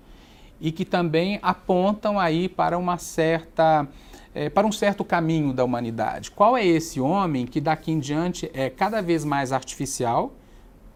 e 0.60 0.72
que 0.72 0.84
também 0.84 1.38
apontam 1.42 2.18
aí 2.18 2.48
para 2.48 2.76
uma 2.78 2.98
certa 2.98 3.86
é, 4.34 4.50
para 4.50 4.66
um 4.66 4.72
certo 4.72 5.04
caminho 5.04 5.52
da 5.52 5.64
humanidade. 5.64 6.30
Qual 6.30 6.56
é 6.56 6.66
esse 6.66 7.00
homem 7.00 7.46
que 7.46 7.60
daqui 7.60 7.92
em 7.92 8.00
diante 8.00 8.50
é 8.52 8.68
cada 8.68 9.00
vez 9.00 9.24
mais 9.24 9.52
artificial? 9.52 10.32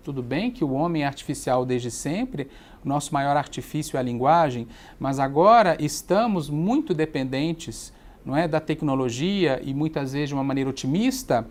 Tudo 0.02 0.22
bem 0.22 0.50
que 0.50 0.64
o 0.64 0.72
homem 0.72 1.04
é 1.04 1.06
artificial 1.06 1.64
desde 1.64 1.90
sempre, 1.90 2.48
o 2.84 2.88
nosso 2.88 3.14
maior 3.14 3.36
artifício 3.36 3.96
é 3.96 4.00
a 4.00 4.02
linguagem, 4.02 4.66
mas 4.98 5.20
agora 5.20 5.76
estamos 5.78 6.50
muito 6.50 6.92
dependentes 6.92 7.92
não 8.24 8.36
é, 8.36 8.48
da 8.48 8.60
tecnologia 8.60 9.60
e 9.64 9.72
muitas 9.72 10.12
vezes 10.12 10.30
de 10.30 10.34
uma 10.34 10.44
maneira 10.44 10.68
otimista 10.68 11.46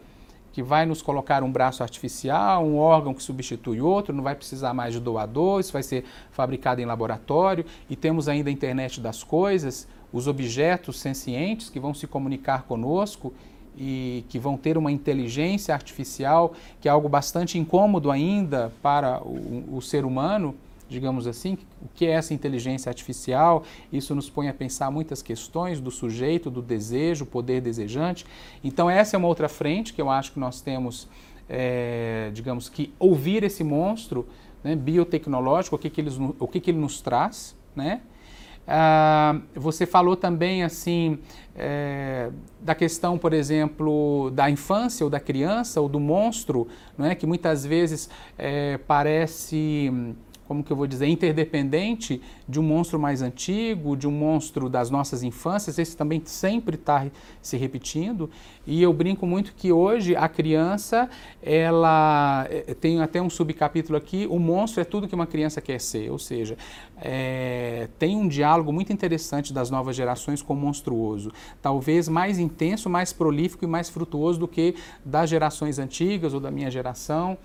que 0.57 0.63
vai 0.63 0.87
nos 0.87 1.03
colocar 1.03 1.43
um 1.43 1.51
braço 1.51 1.83
artificial, 1.83 2.65
um 2.65 2.79
órgão 2.79 3.13
que 3.13 3.21
substitui 3.21 3.79
outro, 3.79 4.11
não 4.11 4.23
vai 4.23 4.33
precisar 4.33 4.73
mais 4.73 4.91
de 4.91 4.99
doador, 4.99 5.59
isso 5.59 5.71
vai 5.71 5.83
ser 5.83 6.03
fabricado 6.31 6.81
em 6.81 6.85
laboratório, 6.85 7.63
e 7.87 7.95
temos 7.95 8.27
ainda 8.27 8.49
a 8.49 8.51
internet 8.51 8.99
das 8.99 9.23
coisas, 9.23 9.87
os 10.11 10.27
objetos 10.27 10.99
sencientes 10.99 11.69
que 11.69 11.79
vão 11.79 11.93
se 11.93 12.07
comunicar 12.07 12.63
conosco 12.63 13.31
e 13.77 14.25
que 14.29 14.39
vão 14.39 14.57
ter 14.57 14.79
uma 14.79 14.91
inteligência 14.91 15.75
artificial, 15.75 16.55
que 16.81 16.87
é 16.87 16.91
algo 16.91 17.07
bastante 17.07 17.59
incômodo 17.59 18.09
ainda 18.09 18.73
para 18.81 19.21
o, 19.21 19.77
o 19.77 19.79
ser 19.79 20.05
humano 20.05 20.55
digamos 20.89 21.27
assim, 21.27 21.57
o 21.81 21.87
que 21.93 22.05
é 22.05 22.11
essa 22.11 22.33
inteligência 22.33 22.89
artificial? 22.89 23.63
Isso 23.91 24.15
nos 24.15 24.29
põe 24.29 24.47
a 24.47 24.53
pensar 24.53 24.89
muitas 24.91 25.21
questões 25.21 25.79
do 25.79 25.91
sujeito, 25.91 26.49
do 26.49 26.61
desejo, 26.61 27.25
poder 27.25 27.61
desejante. 27.61 28.25
Então, 28.63 28.89
essa 28.89 29.15
é 29.15 29.17
uma 29.17 29.27
outra 29.27 29.49
frente 29.49 29.93
que 29.93 30.01
eu 30.01 30.09
acho 30.09 30.31
que 30.31 30.39
nós 30.39 30.61
temos, 30.61 31.07
é, 31.49 32.31
digamos 32.33 32.69
que, 32.69 32.93
ouvir 32.99 33.43
esse 33.43 33.63
monstro 33.63 34.27
né, 34.63 34.75
biotecnológico, 34.75 35.75
o 35.75 35.79
que, 35.79 35.89
que, 35.89 36.01
eles, 36.01 36.17
o 36.39 36.47
que, 36.47 36.59
que 36.59 36.71
ele 36.71 36.79
nos 36.79 37.01
traz, 37.01 37.55
né? 37.75 38.01
Ah, 38.69 39.39
você 39.55 39.85
falou 39.85 40.17
também 40.17 40.61
assim 40.61 41.19
é, 41.55 42.29
da 42.59 42.75
questão, 42.75 43.17
por 43.17 43.31
exemplo, 43.31 44.29
da 44.31 44.49
infância 44.49 45.05
ou 45.05 45.09
da 45.09 45.21
criança 45.21 45.79
ou 45.79 45.87
do 45.87 46.01
monstro, 46.01 46.67
não 46.97 47.05
é 47.05 47.15
que 47.15 47.25
muitas 47.25 47.65
vezes 47.65 48.09
é, 48.37 48.77
parece 48.79 49.89
como 50.47 50.63
que 50.63 50.71
eu 50.71 50.77
vou 50.77 50.87
dizer, 50.87 51.07
interdependente 51.07 52.21
de 52.47 52.59
um 52.59 52.63
monstro 52.63 52.97
mais 52.97 53.21
antigo, 53.21 53.97
de 53.97 54.07
um 54.07 54.11
monstro 54.11 54.69
das 54.69 54.89
nossas 54.89 55.21
infâncias, 55.21 55.77
esse 55.77 55.95
também 55.95 56.21
sempre 56.25 56.75
está 56.75 57.05
se 57.41 57.57
repetindo. 57.57 58.29
E 58.65 58.81
eu 58.81 58.93
brinco 58.93 59.27
muito 59.27 59.53
que 59.53 59.71
hoje 59.71 60.15
a 60.15 60.27
criança, 60.29 61.09
ela 61.41 62.47
eh, 62.49 62.73
tem 62.79 63.01
até 63.01 63.21
um 63.21 63.29
subcapítulo 63.29 63.97
aqui, 63.97 64.25
o 64.29 64.39
monstro 64.39 64.81
é 64.81 64.85
tudo 64.85 65.07
que 65.07 65.15
uma 65.15 65.27
criança 65.27 65.61
quer 65.61 65.79
ser, 65.79 66.09
ou 66.11 66.19
seja, 66.19 66.57
é, 67.01 67.89
tem 67.99 68.15
um 68.15 68.27
diálogo 68.27 68.71
muito 68.71 68.91
interessante 68.91 69.53
das 69.53 69.69
novas 69.69 69.95
gerações 69.95 70.41
com 70.41 70.53
o 70.53 70.57
monstruoso, 70.57 71.31
talvez 71.61 72.07
mais 72.07 72.39
intenso, 72.39 72.89
mais 72.89 73.11
prolífico 73.11 73.65
e 73.65 73.67
mais 73.67 73.89
frutuoso 73.89 74.39
do 74.39 74.47
que 74.47 74.75
das 75.03 75.29
gerações 75.29 75.77
antigas 75.77 76.33
ou 76.33 76.39
da 76.39 76.49
minha 76.49 76.71
geração 76.71 77.37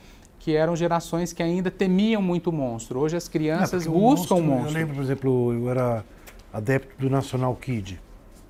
que 0.43 0.57
eram 0.57 0.75
gerações 0.75 1.33
que 1.33 1.41
ainda 1.41 1.71
temiam 1.71 2.21
muito 2.21 2.51
o 2.51 2.53
monstro. 2.53 2.99
Hoje 2.99 3.17
as 3.17 3.29
crianças 3.29 3.87
Não, 3.87 3.93
buscam 3.93 4.35
o 4.35 4.43
monstro, 4.43 4.45
monstro, 4.45 4.71
Eu 4.71 4.75
lembro, 4.75 4.95
por 4.97 5.03
exemplo, 5.05 5.53
eu 5.53 5.71
era 5.71 6.05
adepto 6.53 6.97
do 6.99 7.09
National 7.09 7.55
Kid. 7.55 8.01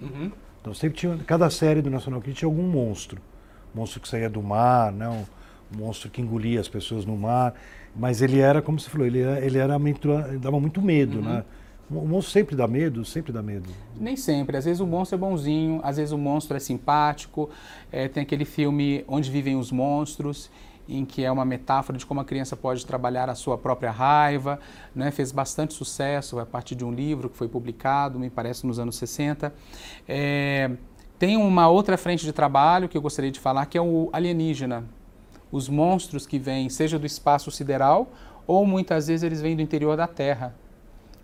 Uhum. 0.00 0.32
Então 0.58 0.72
sempre 0.72 0.96
tinha, 0.96 1.18
cada 1.26 1.50
série 1.50 1.82
do 1.82 1.90
National 1.90 2.22
Kid 2.22 2.34
tinha 2.34 2.48
algum 2.48 2.62
monstro. 2.62 3.20
monstro 3.74 4.00
que 4.00 4.08
saía 4.08 4.30
do 4.30 4.42
mar, 4.42 4.90
né? 4.90 5.06
um, 5.06 5.24
um 5.74 5.84
monstro 5.84 6.08
que 6.08 6.22
engolia 6.22 6.60
as 6.60 6.68
pessoas 6.68 7.04
no 7.04 7.14
mar. 7.14 7.52
Mas 7.94 8.22
ele 8.22 8.40
era, 8.40 8.62
como 8.62 8.80
você 8.80 8.88
falou, 8.88 9.06
ele 9.06 9.20
era, 9.20 9.44
ele 9.44 9.58
era 9.58 9.76
ele 9.76 10.38
dava 10.38 10.58
muito 10.58 10.80
medo, 10.80 11.18
uhum. 11.18 11.24
né? 11.24 11.44
O 11.90 12.06
monstro 12.06 12.32
sempre 12.32 12.56
dá 12.56 12.66
medo? 12.66 13.04
Sempre 13.04 13.32
dá 13.32 13.42
medo? 13.42 13.68
Nem 14.00 14.16
sempre. 14.16 14.56
Às 14.56 14.64
vezes 14.64 14.80
o 14.80 14.86
monstro 14.86 15.16
é 15.16 15.18
bonzinho, 15.18 15.78
às 15.84 15.98
vezes 15.98 16.10
o 16.10 16.16
monstro 16.16 16.56
é 16.56 16.60
simpático. 16.60 17.50
É, 17.90 18.08
tem 18.08 18.22
aquele 18.22 18.46
filme 18.46 19.04
Onde 19.06 19.30
Vivem 19.30 19.56
os 19.56 19.70
Monstros, 19.70 20.50
em 20.88 21.04
que 21.04 21.24
é 21.24 21.30
uma 21.30 21.44
metáfora 21.44 21.96
de 21.96 22.04
como 22.04 22.20
a 22.20 22.24
criança 22.24 22.56
pode 22.56 22.84
trabalhar 22.84 23.28
a 23.30 23.34
sua 23.34 23.56
própria 23.56 23.90
raiva, 23.90 24.58
né? 24.94 25.10
fez 25.10 25.32
bastante 25.32 25.74
sucesso 25.74 26.38
a 26.38 26.46
partir 26.46 26.74
de 26.74 26.84
um 26.84 26.92
livro 26.92 27.28
que 27.28 27.36
foi 27.36 27.48
publicado, 27.48 28.18
me 28.18 28.30
parece, 28.30 28.66
nos 28.66 28.78
anos 28.78 28.96
60. 28.96 29.52
É, 30.08 30.70
tem 31.18 31.36
uma 31.36 31.68
outra 31.68 31.96
frente 31.96 32.24
de 32.24 32.32
trabalho 32.32 32.88
que 32.88 32.96
eu 32.96 33.02
gostaria 33.02 33.30
de 33.30 33.38
falar, 33.38 33.66
que 33.66 33.78
é 33.78 33.82
o 33.82 34.10
alienígena. 34.12 34.84
Os 35.50 35.68
monstros 35.68 36.26
que 36.26 36.38
vêm, 36.38 36.68
seja 36.68 36.98
do 36.98 37.06
espaço 37.06 37.50
sideral, 37.50 38.10
ou 38.46 38.66
muitas 38.66 39.06
vezes 39.06 39.22
eles 39.22 39.40
vêm 39.40 39.54
do 39.54 39.62
interior 39.62 39.96
da 39.96 40.06
Terra 40.06 40.54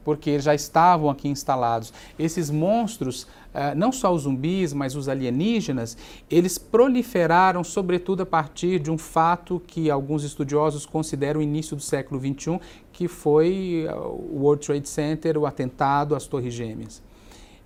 porque 0.08 0.30
eles 0.30 0.44
já 0.44 0.54
estavam 0.54 1.10
aqui 1.10 1.28
instalados. 1.28 1.92
Esses 2.18 2.48
monstros, 2.50 3.26
eh, 3.52 3.74
não 3.74 3.92
só 3.92 4.10
os 4.10 4.22
zumbis, 4.22 4.72
mas 4.72 4.96
os 4.96 5.06
alienígenas, 5.06 5.98
eles 6.30 6.56
proliferaram 6.56 7.62
sobretudo 7.62 8.22
a 8.22 8.24
partir 8.24 8.78
de 8.78 8.90
um 8.90 8.96
fato 8.96 9.60
que 9.66 9.90
alguns 9.90 10.24
estudiosos 10.24 10.86
consideram 10.86 11.40
o 11.40 11.42
início 11.42 11.76
do 11.76 11.82
século 11.82 12.18
XXI, 12.18 12.58
que 12.90 13.06
foi 13.06 13.84
eh, 13.86 13.94
o 13.94 14.44
World 14.44 14.64
Trade 14.64 14.88
Center, 14.88 15.36
o 15.36 15.44
atentado 15.44 16.14
às 16.14 16.26
Torres 16.26 16.54
Gêmeas. 16.54 17.02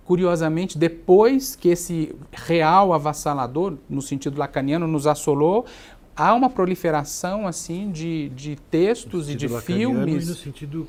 Curiosamente, 0.03 0.77
depois 0.77 1.55
que 1.55 1.69
esse 1.69 2.13
real 2.29 2.91
avassalador, 2.91 3.77
no 3.89 4.01
sentido 4.01 4.37
lacaniano, 4.37 4.85
nos 4.85 5.07
assolou, 5.07 5.65
há 6.13 6.33
uma 6.33 6.49
proliferação 6.49 7.47
assim 7.47 7.89
de, 7.89 8.27
de 8.35 8.57
textos 8.69 9.29
e 9.29 9.35
de 9.35 9.47
filmes. 9.47 10.27
no 10.27 10.35
sentido 10.35 10.85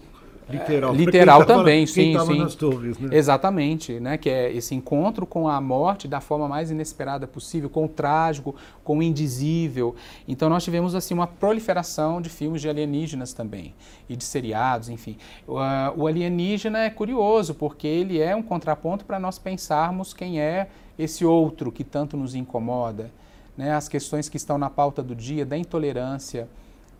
Literal, 0.48 0.94
literal 0.94 1.46
também, 1.46 1.86
sim, 1.86 2.14
sim. 2.18 2.56
Torres, 2.58 2.98
né? 2.98 3.16
Exatamente, 3.16 3.98
né? 3.98 4.18
Que 4.18 4.28
é 4.28 4.52
esse 4.52 4.74
encontro 4.74 5.24
com 5.24 5.48
a 5.48 5.58
morte 5.58 6.06
da 6.06 6.20
forma 6.20 6.46
mais 6.46 6.70
inesperada 6.70 7.26
possível, 7.26 7.70
com 7.70 7.86
o 7.86 7.88
trágico, 7.88 8.54
com 8.82 8.98
o 8.98 9.02
indizível. 9.02 9.94
Então 10.28 10.50
nós 10.50 10.62
tivemos 10.62 10.94
assim 10.94 11.14
uma 11.14 11.26
proliferação 11.26 12.20
de 12.20 12.28
filmes 12.28 12.60
de 12.60 12.68
alienígenas 12.68 13.32
também 13.32 13.74
e 14.08 14.14
de 14.14 14.24
seriados, 14.24 14.90
enfim. 14.90 15.16
O, 15.46 15.54
o 15.96 16.06
alienígena 16.06 16.80
é 16.80 16.90
curioso 16.90 17.54
porque 17.54 17.86
ele 17.86 18.20
é 18.20 18.36
um 18.36 18.42
contraponto 18.42 19.04
para 19.06 19.18
nós 19.18 19.38
pensarmos 19.38 20.12
quem 20.12 20.40
é 20.40 20.68
esse 20.98 21.24
outro 21.24 21.72
que 21.72 21.82
tanto 21.82 22.18
nos 22.18 22.34
incomoda, 22.34 23.10
né? 23.56 23.72
As 23.72 23.88
questões 23.88 24.28
que 24.28 24.36
estão 24.36 24.58
na 24.58 24.68
pauta 24.68 25.02
do 25.02 25.14
dia 25.14 25.46
da 25.46 25.56
intolerância 25.56 26.48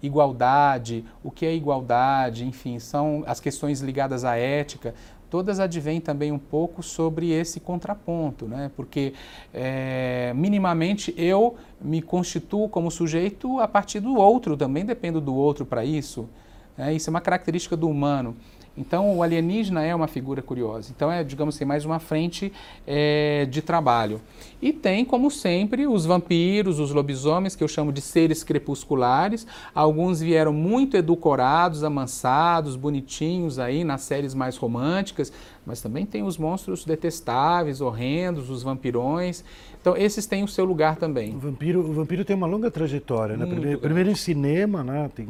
igualdade, 0.03 1.05
o 1.23 1.31
que 1.31 1.47
é 1.47 1.55
igualdade, 1.55 2.47
enfim, 2.47 2.79
são 2.79 3.23
as 3.27 3.41
questões 3.41 3.81
ligadas 3.81 4.25
à 4.25 4.37
ética, 4.37 4.95
todas 5.35 5.59
advêm 5.59 6.01
também 6.01 6.31
um 6.31 6.39
pouco 6.39 6.81
sobre 6.81 7.31
esse 7.33 7.59
contraponto, 7.59 8.47
né? 8.47 8.71
porque 8.77 9.15
é, 9.53 10.33
minimamente 10.33 11.13
eu 11.17 11.57
me 11.81 12.01
constituo 12.01 12.69
como 12.69 12.89
sujeito 12.91 13.59
a 13.59 13.67
partir 13.67 13.99
do 13.99 14.15
outro, 14.15 14.57
também 14.57 14.85
dependo 14.85 15.21
do 15.21 15.35
outro 15.35 15.67
para 15.67 15.85
isso. 15.85 16.29
Né? 16.77 16.95
Isso 16.95 17.09
é 17.09 17.11
uma 17.11 17.21
característica 17.21 17.77
do 17.77 17.89
humano. 17.89 18.37
Então, 18.77 19.17
o 19.17 19.23
alienígena 19.23 19.85
é 19.85 19.95
uma 19.95 20.09
figura 20.09 20.43
curiosa. 20.43 20.93
Então, 20.95 21.11
é, 21.11 21.23
digamos 21.23 21.55
assim, 21.55 21.65
mais 21.65 21.85
uma 21.85 22.01
frente 22.01 22.53
é, 22.85 23.47
de 23.47 23.63
trabalho. 23.63 24.21
E 24.61 24.73
tem, 24.73 25.05
como 25.05 25.31
sempre, 25.31 25.87
os 25.87 26.05
vampiros, 26.05 26.81
os 26.81 26.91
lobisomens, 26.91 27.55
que 27.55 27.63
eu 27.63 27.69
chamo 27.69 27.93
de 27.93 28.01
seres 28.01 28.43
crepusculares. 28.43 29.47
Alguns 29.73 30.21
vieram 30.21 30.53
muito 30.53 30.97
edulcorados, 30.97 31.85
amansados, 31.85 32.75
bonitinhos 32.75 33.61
aí 33.61 33.85
nas 33.85 34.01
séries 34.01 34.35
mais 34.35 34.57
românticas, 34.57 35.33
mas 35.65 35.81
também 35.81 36.05
tem 36.05 36.25
os 36.25 36.37
monstros 36.37 36.85
detestáveis, 36.85 37.81
horrendos, 37.81 38.51
os 38.51 38.65
vampirões. 38.65 39.45
Então, 39.81 39.97
esses 39.97 40.27
têm 40.27 40.43
o 40.43 40.49
seu 40.49 40.65
lugar 40.65 40.97
também. 40.97 41.37
O 41.37 41.39
vampiro, 41.39 41.81
o 41.81 41.93
vampiro 41.93 42.25
tem 42.25 42.35
uma 42.35 42.47
longa 42.47 42.71
trajetória, 42.73 43.37
né? 43.37 43.47
Primeiro, 43.47 43.79
primeiro 43.79 44.11
em 44.11 44.17
cinema, 44.17 44.83
né? 44.83 45.09
Tem 45.15 45.29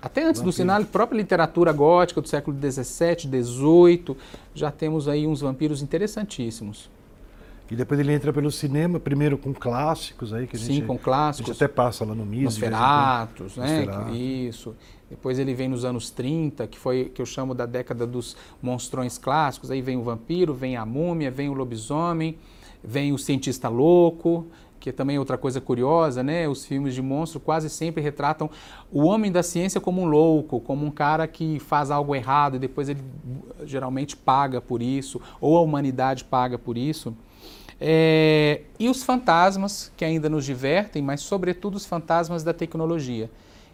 até 0.00 0.22
antes 0.22 0.40
vampiros. 0.40 0.54
do 0.54 0.56
sinal, 0.56 0.84
própria 0.84 1.16
literatura 1.16 1.72
gótica 1.72 2.20
do 2.20 2.28
século 2.28 2.56
XVII, 2.56 3.42
XVIII, 3.42 4.16
já 4.54 4.70
temos 4.70 5.08
aí 5.08 5.26
uns 5.26 5.40
vampiros 5.40 5.82
interessantíssimos. 5.82 6.90
E 7.70 7.74
depois 7.74 7.98
ele 7.98 8.12
entra 8.12 8.32
pelo 8.32 8.50
cinema, 8.50 9.00
primeiro 9.00 9.36
com 9.36 9.52
clássicos 9.52 10.32
aí 10.32 10.46
que 10.46 10.54
a 10.54 10.58
gente, 10.58 10.80
Sim, 10.80 10.86
com 10.86 10.96
clássicos. 10.96 11.50
A 11.50 11.52
gente 11.52 11.64
até 11.64 11.72
passa 11.72 12.04
lá 12.04 12.14
no 12.14 12.24
MIS. 12.24 12.44
Nosferatus, 12.44 13.56
né? 13.56 13.84
Isso. 14.12 14.76
Depois 15.10 15.38
ele 15.38 15.52
vem 15.52 15.68
nos 15.68 15.84
anos 15.84 16.10
30, 16.10 16.66
que 16.68 16.78
foi 16.78 17.06
que 17.06 17.20
eu 17.20 17.26
chamo 17.26 17.54
da 17.54 17.66
década 17.66 18.06
dos 18.06 18.36
monstrões 18.62 19.18
clássicos. 19.18 19.70
Aí 19.70 19.82
vem 19.82 19.96
o 19.96 20.02
vampiro, 20.02 20.54
vem 20.54 20.76
a 20.76 20.86
múmia, 20.86 21.30
vem 21.30 21.48
o 21.48 21.52
lobisomem, 21.52 22.38
vem 22.82 23.12
o 23.12 23.18
cientista 23.18 23.68
louco, 23.68 24.46
que 24.86 24.92
também 24.92 25.16
é 25.16 25.18
outra 25.18 25.36
coisa 25.36 25.60
curiosa, 25.60 26.22
né? 26.22 26.46
Os 26.48 26.64
filmes 26.64 26.94
de 26.94 27.02
monstro 27.02 27.40
quase 27.40 27.68
sempre 27.68 28.00
retratam 28.00 28.48
o 28.92 29.02
homem 29.02 29.32
da 29.32 29.42
ciência 29.42 29.80
como 29.80 30.00
um 30.00 30.04
louco, 30.04 30.60
como 30.60 30.86
um 30.86 30.92
cara 30.92 31.26
que 31.26 31.58
faz 31.58 31.90
algo 31.90 32.14
errado 32.14 32.54
e 32.54 32.58
depois 32.60 32.88
ele 32.88 33.02
geralmente 33.64 34.16
paga 34.16 34.60
por 34.60 34.80
isso, 34.80 35.20
ou 35.40 35.56
a 35.56 35.60
humanidade 35.60 36.22
paga 36.22 36.56
por 36.56 36.78
isso. 36.78 37.16
É, 37.80 38.60
e 38.78 38.88
os 38.88 39.02
fantasmas, 39.02 39.90
que 39.96 40.04
ainda 40.04 40.28
nos 40.28 40.44
divertem, 40.44 41.02
mas 41.02 41.20
sobretudo 41.20 41.74
os 41.74 41.84
fantasmas 41.84 42.44
da 42.44 42.54
tecnologia. 42.54 43.28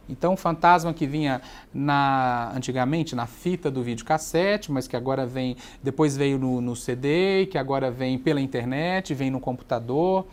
Então, 0.08 0.32
o 0.32 0.36
fantasma 0.36 0.94
que 0.94 1.06
vinha 1.06 1.42
na, 1.74 2.52
antigamente 2.56 3.14
na 3.14 3.26
fita 3.26 3.70
do 3.70 3.82
videocassete, 3.82 4.72
mas 4.72 4.88
que 4.88 4.96
agora 4.96 5.26
vem, 5.26 5.56
depois 5.82 6.16
veio 6.16 6.38
no, 6.38 6.62
no 6.62 6.74
CD, 6.74 7.46
que 7.50 7.58
agora 7.58 7.90
vem 7.90 8.18
pela 8.18 8.40
internet, 8.40 9.12
vem 9.12 9.30
no 9.30 9.38
computador. 9.38 10.26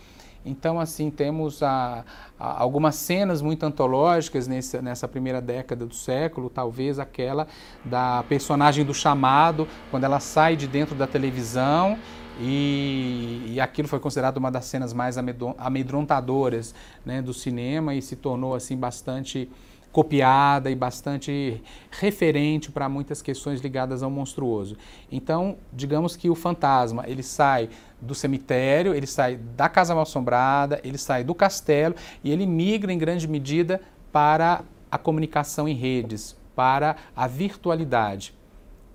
Então, 0.46 0.79
assim, 0.79 1.10
temos 1.10 1.62
a, 1.62 2.03
a, 2.39 2.62
algumas 2.62 2.96
cenas 2.96 3.41
muito 3.41 3.63
antológicas 3.65 4.48
nessa, 4.48 4.81
nessa 4.81 5.08
primeira 5.08 5.41
década 5.41 5.86
do 5.86 5.93
século, 5.93 6.50
talvez 6.50 7.00
aquela 7.00 7.48
da 7.84 8.24
personagem 8.24 8.86
do 8.86 8.93
chamado, 8.93 9.67
quando 9.91 10.05
ela 10.05 10.19
sai 10.19 10.55
de 10.55 10.67
dentro 10.67 10.96
da 10.96 11.05
televisão 11.05 11.98
e, 12.41 13.43
e, 13.48 13.60
aquilo 13.60 13.89
foi 13.89 14.00
considerado 14.00 14.38
uma 14.38 14.50
das 14.50 14.63
cenas 14.63 14.93
mais 14.93 15.17
amedrontadoras 15.58 16.74
né, 17.05 17.22
do 17.22 17.34
cinema 17.34 17.93
e 17.93 18.01
se 18.01 18.15
tornou 18.15 18.55
assim 18.55 18.77
bastante 18.77 19.50
copiada 19.91 20.69
e 20.72 20.75
bastante 20.75 21.62
referente 21.91 22.72
para 22.72 22.88
muitas 22.88 23.22
questões 23.22 23.60
ligadas 23.60 24.03
ao 24.03 24.10
monstruoso. 24.10 24.77
Então, 25.12 25.58
digamos 25.74 26.15
que 26.15 26.29
o 26.29 26.36
fantasma, 26.36 27.03
ele 27.08 27.24
sai 27.24 27.69
do 28.01 28.15
cemitério, 28.15 28.93
ele 28.93 29.08
sai 29.08 29.36
da 29.36 29.67
casa 29.67 29.93
mal 29.93 30.04
assombrada, 30.04 30.80
ele 30.84 30.97
sai 30.97 31.23
do 31.23 31.36
castelo 31.36 31.95
e 32.23 32.32
ele 32.32 32.45
migra 32.45 32.91
em 32.91 32.97
grande 32.97 33.28
medida 33.28 33.82
para 34.12 34.63
a 34.91 34.97
comunicação 34.97 35.67
em 35.67 35.73
redes, 35.73 36.36
para 36.56 36.95
a 37.15 37.28
virtualidade. 37.28 38.34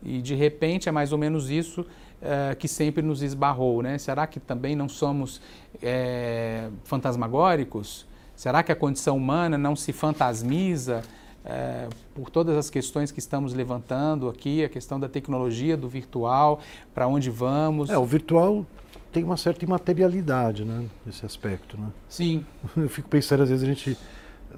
E 0.02 0.20
de 0.20 0.34
repente 0.34 0.88
é 0.88 0.92
mais 0.92 1.12
ou 1.12 1.18
menos 1.18 1.50
isso 1.50 1.82
uh, 1.82 2.56
que 2.56 2.68
sempre 2.68 3.02
nos 3.02 3.22
esbarrou, 3.22 3.82
né? 3.82 3.96
Será 3.98 4.26
que 4.26 4.40
também 4.40 4.76
não 4.76 4.88
somos 4.88 5.40
é, 5.82 6.68
fantasmagóricos? 6.84 8.06
Será 8.34 8.62
que 8.62 8.72
a 8.72 8.76
condição 8.76 9.16
humana 9.16 9.56
não 9.56 9.76
se 9.76 9.92
fantasmiza 9.92 11.02
é, 11.44 11.88
por 12.14 12.30
todas 12.30 12.56
as 12.56 12.70
questões 12.70 13.12
que 13.12 13.18
estamos 13.18 13.52
levantando 13.52 14.28
aqui, 14.28 14.64
a 14.64 14.68
questão 14.68 14.98
da 14.98 15.08
tecnologia, 15.08 15.76
do 15.76 15.88
virtual, 15.88 16.60
para 16.94 17.06
onde 17.06 17.30
vamos? 17.30 17.90
É, 17.90 17.98
o 17.98 18.04
virtual 18.04 18.64
tem 19.12 19.22
uma 19.22 19.36
certa 19.36 19.64
imaterialidade, 19.64 20.64
né, 20.64 20.84
nesse 21.04 21.24
aspecto, 21.24 21.78
né? 21.78 21.88
Sim. 22.08 22.44
Eu 22.76 22.88
fico 22.88 23.08
pensando, 23.08 23.42
às 23.42 23.48
vezes 23.50 23.62
a 23.62 23.66
gente, 23.66 23.98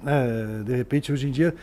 né, 0.01 0.63
de 0.65 0.75
repente, 0.75 1.11
hoje 1.11 1.27
em 1.27 1.31
dia, 1.31 1.53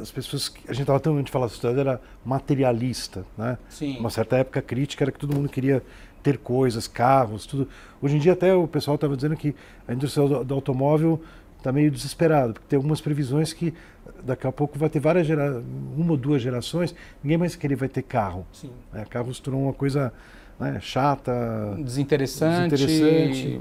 as 0.00 0.10
pessoas, 0.10 0.52
a 0.66 0.72
gente 0.72 0.82
estava 0.82 0.98
tão, 0.98 1.14
a 1.14 1.18
gente 1.18 1.30
falava, 1.30 1.52
a 1.62 1.68
era 1.68 2.00
materialista, 2.24 3.24
né? 3.36 3.58
Sim. 3.68 3.98
Uma 3.98 4.10
certa 4.10 4.36
época 4.36 4.62
crítica 4.62 5.04
era 5.04 5.12
que 5.12 5.18
todo 5.18 5.34
mundo 5.34 5.48
queria 5.48 5.82
ter 6.22 6.38
coisas, 6.38 6.88
carros, 6.88 7.46
tudo. 7.46 7.68
Hoje 8.02 8.16
em 8.16 8.18
dia 8.18 8.32
até 8.32 8.54
o 8.54 8.66
pessoal 8.66 8.96
estava 8.96 9.14
dizendo 9.14 9.36
que 9.36 9.54
a 9.86 9.92
indústria 9.92 10.26
do, 10.26 10.44
do 10.44 10.54
automóvel 10.54 11.22
está 11.66 11.72
meio 11.72 11.90
desesperado, 11.90 12.54
porque 12.54 12.66
tem 12.68 12.76
algumas 12.76 13.00
previsões 13.00 13.52
que 13.52 13.74
daqui 14.22 14.46
a 14.46 14.52
pouco 14.52 14.78
vai 14.78 14.88
ter 14.88 15.00
várias 15.00 15.26
gerações, 15.26 15.64
uma 15.96 16.12
ou 16.12 16.16
duas 16.16 16.40
gerações, 16.40 16.94
ninguém 17.22 17.36
mais 17.36 17.56
querer 17.56 17.74
vai 17.74 17.88
ter 17.88 18.02
carro. 18.02 18.46
Sim. 18.52 18.70
É, 18.94 19.04
carro 19.04 19.34
se 19.34 19.42
tornou 19.42 19.62
uma 19.64 19.72
coisa 19.72 20.12
né, 20.60 20.78
chata, 20.80 21.32
desinteressante, 21.78 22.76
desinteressante 22.76 23.60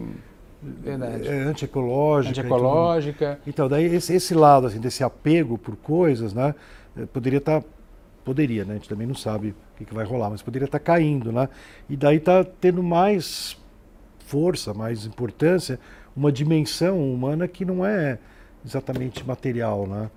verdade. 0.61 1.27
É, 1.27 1.43
antiecológica. 1.43 2.41
Antiecológica. 2.41 3.39
Então, 3.45 3.67
daí 3.67 3.85
esse, 3.85 4.13
esse 4.13 4.33
lado 4.33 4.67
assim, 4.67 4.79
desse 4.79 5.03
apego 5.03 5.57
por 5.57 5.75
coisas, 5.75 6.33
né, 6.33 6.53
eh, 6.97 7.05
poderia 7.11 7.37
estar 7.37 7.61
tá, 7.61 7.67
poderia, 8.23 8.65
né? 8.65 8.73
A 8.73 8.75
gente 8.77 8.89
também 8.89 9.05
não 9.05 9.15
sabe 9.15 9.49
o 9.49 9.77
que, 9.77 9.85
que 9.85 9.93
vai 9.93 10.05
rolar, 10.05 10.29
mas 10.29 10.41
poderia 10.41 10.65
estar 10.65 10.79
tá 10.79 10.85
caindo, 10.85 11.31
né? 11.31 11.49
E 11.89 11.95
daí 11.95 12.17
está 12.17 12.43
tendo 12.43 12.81
mais 12.81 13.57
força, 14.25 14.73
mais 14.73 15.05
importância 15.05 15.79
uma 16.15 16.31
dimensão 16.31 17.11
humana 17.13 17.47
que 17.47 17.65
não 17.65 17.85
é 17.85 18.17
exatamente 18.65 19.25
material, 19.25 19.85
né? 19.85 20.09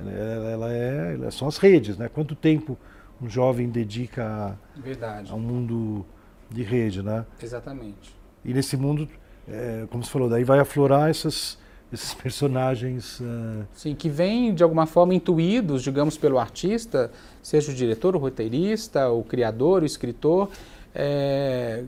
Ela, 0.00 0.72
é, 0.72 1.14
ela 1.14 1.30
são 1.30 1.46
as 1.46 1.58
redes, 1.58 1.96
né? 1.96 2.08
Quanto 2.08 2.34
tempo 2.34 2.76
um 3.20 3.28
jovem 3.28 3.68
dedica 3.68 4.56
a, 4.76 4.80
Verdade. 4.80 5.30
a 5.30 5.34
um 5.34 5.40
mundo 5.40 6.04
de 6.50 6.62
rede, 6.62 7.02
né? 7.02 7.24
Exatamente. 7.40 8.14
E 8.44 8.52
nesse 8.52 8.76
mundo, 8.76 9.08
é, 9.46 9.86
como 9.90 10.02
você 10.02 10.10
falou, 10.10 10.28
daí 10.28 10.42
vai 10.42 10.58
aflorar 10.58 11.08
essas, 11.08 11.56
esses 11.92 12.12
personagens. 12.20 13.20
Uh... 13.20 13.64
Sim, 13.72 13.94
que 13.94 14.08
vêm 14.08 14.52
de 14.52 14.62
alguma 14.62 14.86
forma 14.86 15.14
intuídos, 15.14 15.82
digamos, 15.82 16.18
pelo 16.18 16.38
artista, 16.38 17.12
seja 17.40 17.70
o 17.70 17.74
diretor, 17.74 18.16
o 18.16 18.18
roteirista, 18.18 19.08
o 19.08 19.22
criador, 19.22 19.82
o 19.82 19.86
escritor, 19.86 20.50
é, 20.92 21.84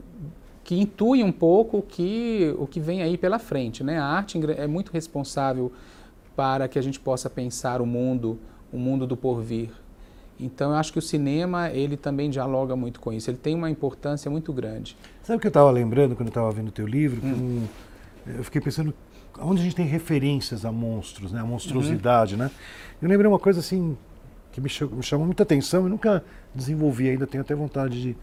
que 0.65 0.75
intui 0.75 1.23
um 1.23 1.31
pouco 1.31 1.77
o 1.77 1.81
que, 1.83 2.53
o 2.57 2.65
que 2.65 2.79
vem 2.79 3.03
aí 3.03 3.17
pela 3.17 3.37
frente. 3.37 3.83
Né? 3.83 3.99
A 3.99 4.03
arte 4.03 4.37
é 4.57 4.65
muito 4.65 4.91
responsável 4.91 5.71
para 6.35 6.67
que 6.67 6.79
a 6.79 6.81
gente 6.81 6.99
possa 6.99 7.29
pensar 7.29 7.81
o 7.81 7.85
mundo, 7.85 8.39
o 8.73 8.77
mundo 8.77 9.05
do 9.05 9.15
porvir. 9.15 9.69
Então 10.39 10.71
eu 10.71 10.77
acho 10.77 10.91
que 10.91 10.97
o 10.97 11.01
cinema 11.01 11.69
ele 11.69 11.95
também 11.95 12.31
dialoga 12.31 12.75
muito 12.75 12.99
com 12.99 13.13
isso. 13.13 13.29
Ele 13.29 13.37
tem 13.37 13.53
uma 13.53 13.69
importância 13.69 14.29
muito 14.29 14.51
grande. 14.51 14.97
Sabe 15.21 15.37
o 15.37 15.39
que 15.39 15.45
eu 15.45 15.49
estava 15.49 15.69
lembrando 15.69 16.15
quando 16.15 16.27
eu 16.27 16.31
estava 16.31 16.51
vendo 16.51 16.69
o 16.69 16.71
teu 16.71 16.87
livro? 16.87 17.21
Hum. 17.23 17.67
eu 18.25 18.43
fiquei 18.43 18.59
pensando 18.59 18.91
onde 19.39 19.61
a 19.61 19.63
gente 19.63 19.75
tem 19.75 19.85
referências 19.85 20.65
a 20.65 20.71
monstros, 20.71 21.31
né? 21.31 21.41
A 21.41 21.45
monstruosidade, 21.45 22.33
uhum. 22.33 22.39
né? 22.39 22.51
Eu 22.99 23.07
lembrei 23.07 23.29
uma 23.29 23.39
coisa 23.39 23.59
assim 23.59 23.95
que 24.51 24.59
me 24.59 24.67
chamou, 24.67 24.95
me 24.95 25.03
chamou 25.03 25.25
muita 25.27 25.43
atenção 25.43 25.85
e 25.85 25.89
nunca 25.89 26.23
desenvolvi 26.55 27.07
ainda. 27.07 27.27
Tenho 27.27 27.43
até 27.43 27.53
vontade 27.53 28.01
de 28.01 28.17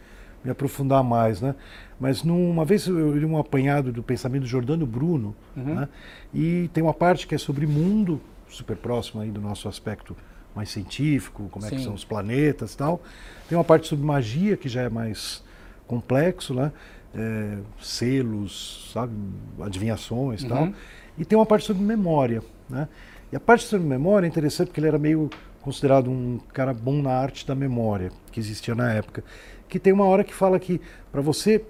me 0.44 0.50
aprofundar 0.50 1.02
mais, 1.02 1.40
né? 1.40 1.55
Mas 2.00 2.22
numa 2.22 2.64
vez 2.64 2.87
eu 2.87 3.16
li 3.16 3.24
um 3.24 3.38
apanhado 3.38 3.92
do 3.92 4.02
pensamento 4.02 4.42
do 4.42 4.48
Jordano 4.48 4.87
Bruno, 4.87 5.35
uhum. 5.57 5.74
né? 5.74 5.88
e 6.35 6.68
tem 6.72 6.83
uma 6.83 6.94
parte 6.94 7.26
que 7.26 7.35
é 7.35 7.38
sobre 7.38 7.66
mundo, 7.66 8.20
super 8.48 8.76
próximo 8.76 9.22
aí 9.22 9.31
do 9.31 9.40
nosso 9.40 9.68
aspecto 9.68 10.16
mais 10.55 10.68
científico, 10.68 11.48
como 11.50 11.64
é 11.64 11.70
que 11.70 11.78
Sim. 11.78 11.85
são 11.85 11.94
os 11.94 12.05
planetas 12.05 12.74
e 12.74 12.76
tal. 12.76 13.00
Tem 13.48 13.57
uma 13.57 13.64
parte 13.64 13.87
sobre 13.87 14.05
magia, 14.05 14.57
que 14.57 14.68
já 14.68 14.83
é 14.83 14.88
mais 14.88 15.42
complexo, 15.87 16.55
né? 16.55 16.72
É, 17.14 17.59
selos, 17.81 18.90
sabe? 18.92 19.12
Adivinhações 19.61 20.42
e 20.42 20.48
tal. 20.48 20.64
Uhum. 20.64 20.74
E 21.18 21.24
tem 21.24 21.38
uma 21.38 21.46
parte 21.46 21.66
sobre 21.66 21.83
memória, 21.83 22.42
né? 22.68 22.88
E 23.31 23.37
a 23.37 23.40
parte 23.40 23.64
sobre 23.64 23.87
memória 23.87 24.26
é 24.26 24.28
interessante 24.28 24.68
porque 24.68 24.81
ele 24.81 24.88
era 24.88 24.98
meio 24.98 25.31
considerado 25.62 26.11
um 26.11 26.38
cara 26.52 26.74
bom 26.74 27.00
na 27.00 27.12
arte 27.12 27.46
da 27.46 27.55
memória, 27.55 28.11
que 28.31 28.38
existia 28.38 28.74
na 28.74 28.92
época. 28.92 29.24
Que 29.73 29.79
tem 29.81 29.91
uma 29.91 30.05
hora 30.05 30.23
que 30.23 30.35
fala 30.35 30.61
que 30.61 30.79
para 31.11 31.23
você 31.23 31.65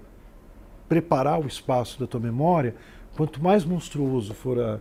preparar 0.89 1.39
o 1.39 1.47
espaço 1.47 1.97
da 1.97 2.05
tua 2.05 2.19
memória, 2.19 2.75
quanto 3.15 3.41
mais 3.41 3.63
monstruoso 3.63 4.33
for 4.33 4.59
a, 4.59 4.79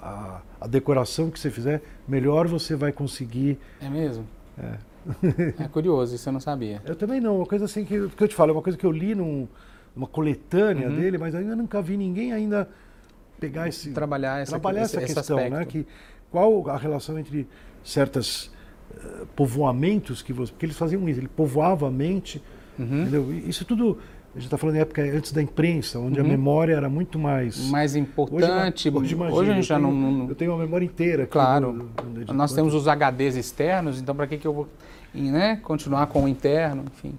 a, 0.00 0.40
a 0.60 0.66
decoração 0.68 1.28
que 1.28 1.40
você 1.40 1.50
fizer, 1.50 1.82
melhor 2.06 2.46
você 2.46 2.76
vai 2.76 2.92
conseguir. 2.92 3.58
É 3.82 3.88
mesmo? 3.88 4.24
É. 4.56 4.78
É 5.64 5.66
curioso, 5.66 6.14
isso 6.14 6.28
eu 6.28 6.32
não 6.32 6.38
sabia. 6.38 6.80
Eu 6.84 6.94
também 6.94 7.20
não, 7.20 7.38
uma 7.38 7.46
coisa 7.46 7.64
assim 7.64 7.84
que, 7.84 8.08
que 8.10 8.22
eu 8.22 8.28
te 8.28 8.34
falo, 8.36 8.50
é 8.50 8.52
uma 8.52 8.62
coisa 8.62 8.78
que 8.78 8.86
eu 8.86 8.92
li 8.92 9.12
num, 9.12 9.48
numa 9.96 10.06
coletânea 10.06 10.88
Uhum. 10.88 10.94
dele, 11.00 11.18
mas 11.18 11.34
ainda 11.34 11.56
nunca 11.56 11.82
vi 11.82 11.96
ninguém 11.96 12.32
ainda 12.32 12.68
pegar 13.40 13.66
esse 13.66 13.90
Trabalhar 13.90 14.38
essa, 14.38 14.52
trabalhar 14.52 14.82
essa 14.82 15.02
esse 15.02 15.14
questão, 15.16 15.36
né? 15.50 15.64
Que 15.64 15.84
qual 16.30 16.70
a 16.70 16.76
relação 16.76 17.18
entre 17.18 17.48
certas 17.82 18.52
povoamentos 19.36 20.22
que 20.22 20.32
você, 20.32 20.52
porque 20.52 20.66
eles 20.66 20.76
faziam 20.76 21.08
isso, 21.08 21.20
ele 21.20 21.28
povoava 21.28 21.88
a 21.88 21.90
mente, 21.90 22.42
Uhum. 22.78 23.42
Isso 23.46 23.62
tudo 23.66 23.98
a 24.34 24.38
gente 24.38 24.46
está 24.46 24.56
falando 24.56 24.76
em 24.76 24.78
época 24.78 25.02
antes 25.02 25.32
da 25.32 25.42
imprensa, 25.42 25.98
onde 25.98 26.18
a 26.18 26.22
Uhum. 26.22 26.28
memória 26.30 26.72
era 26.74 26.88
muito 26.88 27.18
mais 27.18 27.68
Mais 27.68 27.94
importante. 27.94 28.88
Hoje, 28.88 28.96
Hoje, 28.98 29.14
imagina, 29.14 29.42
a 29.42 29.54
gente 29.56 29.66
já 29.66 29.76
tenho, 29.78 29.92
não- 29.92 30.28
Eu 30.30 30.34
tenho 30.34 30.52
uma 30.52 30.58
memória 30.64 30.84
inteira. 30.86 31.24
aqui 31.24 31.32
Claro. 31.32 31.72
do- 31.74 32.02
do- 32.10 32.24
do- 32.24 32.32
Nós 32.32 32.54
temos 32.54 32.72
os 32.72 32.88
HDs 32.88 33.36
externos, 33.36 34.00
então 34.00 34.14
para 34.14 34.26
que, 34.26 34.38
que 34.38 34.46
eu 34.46 34.54
vou 34.54 34.68
né, 35.12 35.56
continuar 35.62 36.06
com 36.06 36.24
o 36.24 36.28
interno? 36.28 36.84
Enfim, 36.90 37.18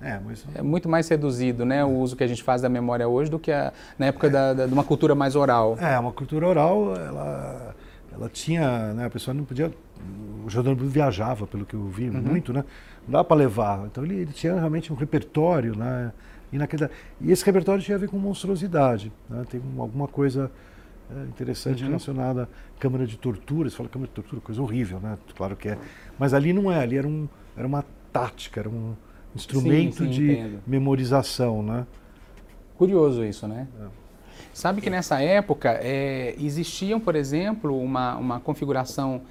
É, 0.00 0.20
mas 0.24 0.44
é 0.54 0.60
muito 0.60 0.88
mais 0.90 1.08
reduzido 1.08 1.64
né, 1.64 1.82
o 1.84 1.88
uso 2.00 2.14
que 2.14 2.22
a 2.22 2.26
gente 2.26 2.42
faz 2.42 2.60
da 2.60 2.68
memória 2.68 3.08
hoje 3.08 3.30
do 3.30 3.38
que 3.38 3.50
a- 3.50 3.72
na 3.98 4.06
época 4.06 4.28
da, 4.28 4.52
da- 4.52 4.66
de 4.66 4.74
uma 4.74 4.84
cultura 4.84 5.14
mais 5.14 5.34
oral. 5.36 5.78
É, 5.80 5.98
uma 5.98 6.12
cultura 6.12 6.46
oral, 6.46 6.94
ela, 6.96 7.74
ela 8.12 8.28
tinha, 8.28 8.92
né, 8.92 9.06
a 9.06 9.10
pessoa 9.10 9.32
não 9.32 9.44
podia, 9.44 9.70
o 10.44 10.50
jornalismo 10.50 10.88
viajava, 10.88 11.46
pelo 11.46 11.66
que 11.66 11.74
eu 11.74 11.86
vi, 11.88 12.08
Uhum. 12.08 12.20
muito, 12.22 12.52
né, 12.52 12.64
não 13.06 13.12
dava 13.12 13.24
para 13.24 13.36
levar, 13.36 13.86
então 13.86 14.04
ele, 14.04 14.14
ele 14.16 14.32
tinha 14.32 14.54
realmente 14.54 14.92
um 14.92 14.96
repertório, 14.96 15.76
né, 15.76 16.12
e, 16.52 16.56
naquela, 16.58 16.90
e 17.20 17.30
esse 17.30 17.44
repertório 17.44 17.82
tinha 17.82 17.96
a 17.96 18.00
ver 18.00 18.08
com 18.08 18.18
monstruosidade, 18.18 19.12
né, 19.28 19.44
tem 19.50 19.60
um- 19.60 19.80
alguma 19.82 20.08
coisa 20.08 20.50
é, 21.10 21.22
interessante 21.24 21.80
Uhum. 21.82 21.88
relacionada 21.88 22.42
à 22.42 22.80
câmara 22.80 23.06
de 23.06 23.16
tortura, 23.16 23.70
você 23.70 23.76
fala 23.76 23.88
câmara 23.88 24.08
de 24.08 24.14
tortura, 24.14 24.42
coisa 24.42 24.60
horrível, 24.60 25.00
né, 25.00 25.16
claro 25.34 25.56
que 25.56 25.68
é, 25.70 25.78
mas 26.18 26.34
ali 26.34 26.52
não 26.52 26.70
é, 26.70 26.80
ali 26.82 26.98
era, 26.98 27.08
um, 27.08 27.26
era 27.56 27.66
uma 27.66 27.82
tática, 28.12 28.60
era 28.60 28.68
um 28.68 28.94
instrumento 29.34 30.04
sim, 30.04 30.10
de 30.10 30.32
entendo. 30.32 30.60
memorização, 30.66 31.62
né. 31.62 31.86
Curioso 32.76 33.24
isso, 33.24 33.46
né? 33.48 33.66
É. 33.80 33.86
Sabe 34.52 34.80
que 34.80 34.90
nessa 34.90 35.20
época 35.22 35.78
é, 35.82 36.34
existiam, 36.38 37.00
por 37.00 37.16
exemplo, 37.16 37.76
uma, 37.80 38.16
uma 38.16 38.40
configuração 38.40 39.22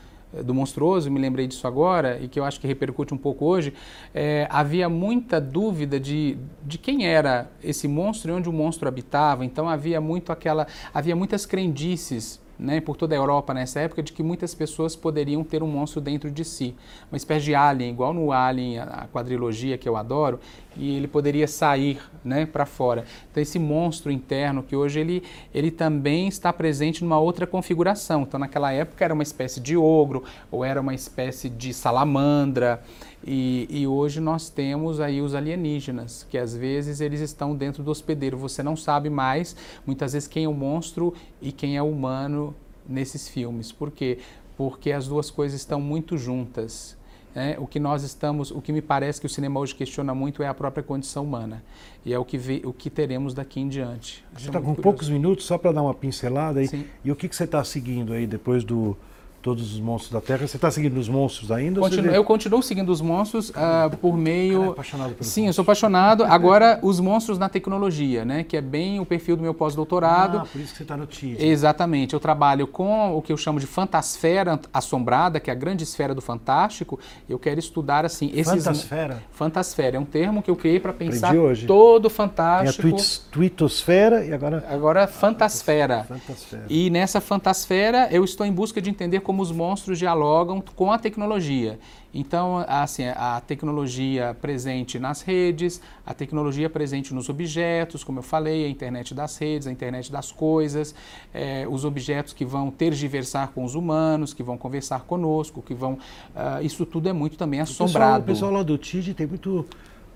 do 0.43 0.53
monstruoso, 0.53 1.09
me 1.09 1.19
lembrei 1.19 1.47
disso 1.47 1.67
agora, 1.67 2.19
e 2.21 2.27
que 2.27 2.39
eu 2.39 2.43
acho 2.43 2.59
que 2.59 2.67
repercute 2.67 3.13
um 3.13 3.17
pouco 3.17 3.45
hoje, 3.45 3.73
é, 4.13 4.47
havia 4.49 4.89
muita 4.89 5.39
dúvida 5.39 5.99
de, 5.99 6.37
de 6.63 6.77
quem 6.77 7.07
era 7.07 7.49
esse 7.63 7.87
monstro 7.87 8.31
e 8.31 8.33
onde 8.33 8.49
o 8.49 8.53
monstro 8.53 8.87
habitava, 8.87 9.45
então 9.45 9.69
havia 9.69 10.01
muito 10.01 10.31
aquela, 10.31 10.67
havia 10.93 11.15
muitas 11.15 11.45
crendices 11.45 12.39
né, 12.59 12.81
por 12.81 12.95
toda 12.95 13.13
a 13.13 13.17
Europa 13.17 13.53
nessa 13.53 13.79
época 13.79 14.01
de 14.01 14.11
que 14.11 14.23
muitas 14.23 14.55
pessoas 14.55 14.95
poderiam 14.95 15.43
ter 15.43 15.61
um 15.61 15.67
monstro 15.67 16.01
dentro 16.01 16.31
de 16.31 16.43
si, 16.43 16.75
uma 17.11 17.17
espécie 17.17 17.45
de 17.45 17.55
alien, 17.55 17.91
igual 17.91 18.13
no 18.13 18.31
Alien, 18.31 18.79
a, 18.79 19.07
quadrilogia 19.11 19.77
que 19.77 19.87
eu 19.87 19.95
adoro, 19.95 20.39
e 20.75 20.95
ele 20.95 21.07
poderia 21.07 21.47
sair 21.47 21.99
né, 22.23 22.45
para 22.45 22.65
fora. 22.65 23.05
Então 23.31 23.41
esse 23.41 23.57
monstro 23.57 24.11
interno 24.11 24.61
que 24.63 24.75
hoje 24.75 24.99
ele, 24.99 25.23
ele 25.53 25.71
também 25.71 26.27
está 26.27 26.53
presente 26.53 27.03
numa 27.03 27.19
outra 27.19 27.47
configuração. 27.47 28.23
Então 28.23 28.39
naquela 28.39 28.71
época 28.71 29.03
era 29.03 29.13
uma 29.13 29.23
espécie 29.23 29.59
de 29.59 29.75
ogro 29.75 30.23
ou 30.51 30.63
era 30.63 30.79
uma 30.79 30.93
espécie 30.93 31.49
de 31.49 31.73
salamandra 31.73 32.81
e, 33.25 33.67
e 33.69 33.87
hoje 33.87 34.19
nós 34.19 34.49
temos 34.49 34.99
aí 34.99 35.21
os 35.21 35.33
alienígenas 35.35 36.25
que 36.29 36.37
às 36.37 36.55
vezes 36.55 37.01
eles 37.01 37.19
estão 37.19 37.55
dentro 37.55 37.83
do 37.83 37.91
hospedeiro. 37.91 38.37
Você 38.37 38.61
não 38.63 38.75
sabe 38.75 39.09
mais 39.09 39.55
muitas 39.85 40.13
vezes 40.13 40.27
quem 40.27 40.45
é 40.45 40.47
o 40.47 40.53
monstro 40.53 41.13
e 41.41 41.51
quem 41.51 41.75
é 41.75 41.81
o 41.81 41.89
humano 41.89 42.55
nesses 42.87 43.27
filmes. 43.27 43.71
Por 43.71 43.91
quê? 43.91 44.19
Porque 44.55 44.91
as 44.91 45.07
duas 45.07 45.29
coisas 45.29 45.59
estão 45.59 45.81
muito 45.81 46.17
juntas. 46.17 46.95
né? 47.35 47.55
o 47.59 47.67
que 47.67 47.79
nós 47.79 48.03
estamos, 48.03 48.49
o 48.51 48.61
que 48.61 48.71
me 48.71 48.81
parece 48.81 49.19
que 49.19 49.25
o 49.27 49.29
cinema 49.29 49.59
hoje 49.59 49.75
questiona 49.75 50.15
muito 50.15 50.41
é 50.41 50.47
a 50.47 50.53
própria 50.53 50.83
condição 50.83 51.23
humana 51.23 51.63
e 52.05 52.13
é 52.13 52.17
o 52.19 52.23
que, 52.25 52.37
vê, 52.37 52.61
o 52.63 52.71
que 52.71 52.89
teremos 52.89 53.33
daqui 53.33 53.59
em 53.59 53.67
diante. 53.67 54.23
A 54.33 54.37
Isso 54.37 54.45
gente 54.45 54.45
é 54.45 54.49
está 54.49 54.59
com 54.59 54.67
muito 54.67 54.81
poucos 54.81 55.07
curioso. 55.07 55.21
minutos, 55.21 55.45
só 55.45 55.57
para 55.57 55.71
dar 55.73 55.81
uma 55.83 55.93
pincelada 55.93 56.59
aí. 56.61 56.67
Sim. 56.67 56.85
E 57.03 57.11
o 57.11 57.15
que, 57.15 57.27
que 57.27 57.35
você 57.35 57.43
está 57.43 57.63
seguindo 57.63 58.13
aí 58.13 58.25
depois 58.25 58.63
do 58.63 58.95
Todos 59.41 59.73
os 59.73 59.79
Monstros 59.79 60.11
da 60.11 60.19
Terra? 60.19 60.45
Você 60.47 60.57
está 60.57 60.69
seguindo 60.69 60.97
os 60.97 61.07
monstros 61.07 61.51
ainda? 61.51 61.79
você 61.79 61.89
Continuo- 61.91 62.11
vê- 62.11 62.17
eu 62.17 62.23
continuo 62.23 62.61
seguindo 62.63 62.89
os 62.89 62.99
monstros 62.99 63.51
ah, 63.55 63.89
por 64.01 64.17
meio. 64.17 64.57
Cara, 64.59 64.67
é 64.69 64.71
apaixonado 64.71 65.09
pelos 65.13 65.27
Sim, 65.27 65.47
eu 65.47 65.53
sou 65.53 65.61
apaixonado. 65.61 66.25
Agora, 66.25 66.79
os 66.81 66.99
monstros 66.99 67.37
na 67.37 67.47
tecnologia, 67.47 68.25
né? 68.25 68.43
Que 68.43 68.57
é 68.57 68.61
bem 68.61 68.99
o 68.99 69.05
perfil 69.05 69.37
do 69.37 69.43
meu 69.43 69.53
pós-doutorado. 69.53 70.39
Ah, 70.39 70.45
por 70.51 70.59
isso 70.59 70.71
que 70.71 70.77
você 70.77 70.83
está 70.83 70.97
no 70.97 71.05
TID. 71.05 71.37
Exatamente. 71.41 72.13
Eu 72.13 72.19
trabalho 72.19 72.67
com 72.67 73.15
o 73.15 73.21
que 73.21 73.31
eu 73.31 73.37
chamo 73.37 73.59
de 73.59 73.67
fantasfera 73.67 74.59
assombrada, 74.73 75.39
que 75.39 75.49
é 75.49 75.53
a 75.53 75.55
grande 75.55 75.83
esfera 75.83 76.13
do 76.13 76.21
fantástico. 76.21 76.99
Eu 77.29 77.39
quero 77.39 77.59
estudar 77.59 78.03
assim 78.05 78.31
esses 78.33 78.63
Fantasfera? 78.65 79.23
Fantasfera 79.31 79.97
é 79.97 79.99
um 79.99 80.05
termo 80.05 80.41
que 80.41 80.49
eu 80.51 80.55
criei 80.55 80.79
para 80.79 80.91
pensar 80.93 81.33
hoje. 81.35 81.67
todo 81.67 82.03
Tem 82.09 82.11
a 82.11 82.15
fantástico. 82.15 82.89
twit- 82.89 83.21
twittosfera 83.31 84.25
e 84.25 84.33
agora 84.33 84.65
Agora 84.69 85.07
fantasfera. 85.07 86.03
fantasfera. 86.03 86.65
E 86.69 86.89
nessa 86.89 87.21
fantasfera 87.21 88.07
eu 88.11 88.23
estou 88.25 88.45
em 88.45 88.51
busca 88.51 88.81
de 88.81 88.89
entender 88.89 89.21
como 89.27 89.41
os 89.41 89.51
monstros 89.51 89.99
dialogam 89.99 90.61
com 90.73 90.89
a 90.89 90.97
tecnologia. 90.97 91.77
Então, 92.13 92.63
assim, 92.65 93.03
a 93.09 93.41
tecnologia 93.45 94.33
presente 94.41 94.97
nas 94.97 95.21
redes, 95.21 95.81
a 96.05 96.13
tecnologia 96.13 96.69
presente 96.69 97.13
nos 97.13 97.27
objetos, 97.27 98.05
como 98.05 98.19
eu 98.19 98.23
falei, 98.23 98.65
a 98.65 98.69
internet 98.69 99.13
das 99.13 99.37
redes, 99.37 99.67
a 99.67 99.71
internet 99.71 100.09
das 100.09 100.31
coisas, 100.31 100.95
eh, 101.33 101.67
os 101.69 101.83
objetos 101.83 102.31
que 102.31 102.45
vão 102.45 102.71
tergiversar 102.71 103.49
com 103.49 103.65
os 103.65 103.75
humanos, 103.75 104.33
que 104.33 104.41
vão 104.41 104.57
conversar 104.57 105.01
conosco, 105.01 105.61
que 105.61 105.73
vão. 105.73 105.99
ah, 106.33 106.61
isso 106.63 106.85
tudo 106.85 107.09
é 107.09 107.13
muito 107.13 107.37
também 107.37 107.59
O 107.61 107.65
pessoal- 107.65 107.89
assombrado. 107.89 108.23
O 108.23 108.27
pessoal 108.27 108.51
lá 108.53 108.63
do 108.63 108.77
TID 108.77 109.13
tem 109.13 109.27
muito. 109.27 109.65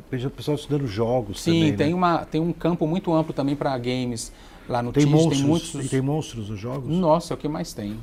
O 0.09 0.29
pessoal 0.29 0.55
estudando 0.55 0.87
jogos 0.87 1.41
Sim, 1.41 1.51
também. 1.51 1.75
tem, 1.75 1.87
né? 1.89 1.93
uma, 1.95 2.25
tem 2.25 2.39
um 2.41 2.53
campo 2.53 2.87
muito 2.87 3.13
amplo 3.13 3.33
também 3.33 3.55
para 3.57 3.77
games 3.77 4.31
lá 4.71 4.81
no 4.81 4.91
Tem 4.91 5.05
monstros. 5.05 5.37
tem 5.37 5.47
muitos. 5.47 5.85
E 5.85 5.89
tem 5.89 6.01
monstros 6.01 6.49
nos 6.49 6.59
jogos? 6.59 6.89
Nossa, 6.89 7.33
é 7.33 7.35
o 7.35 7.37
que 7.37 7.47
mais 7.47 7.73
tem. 7.73 7.99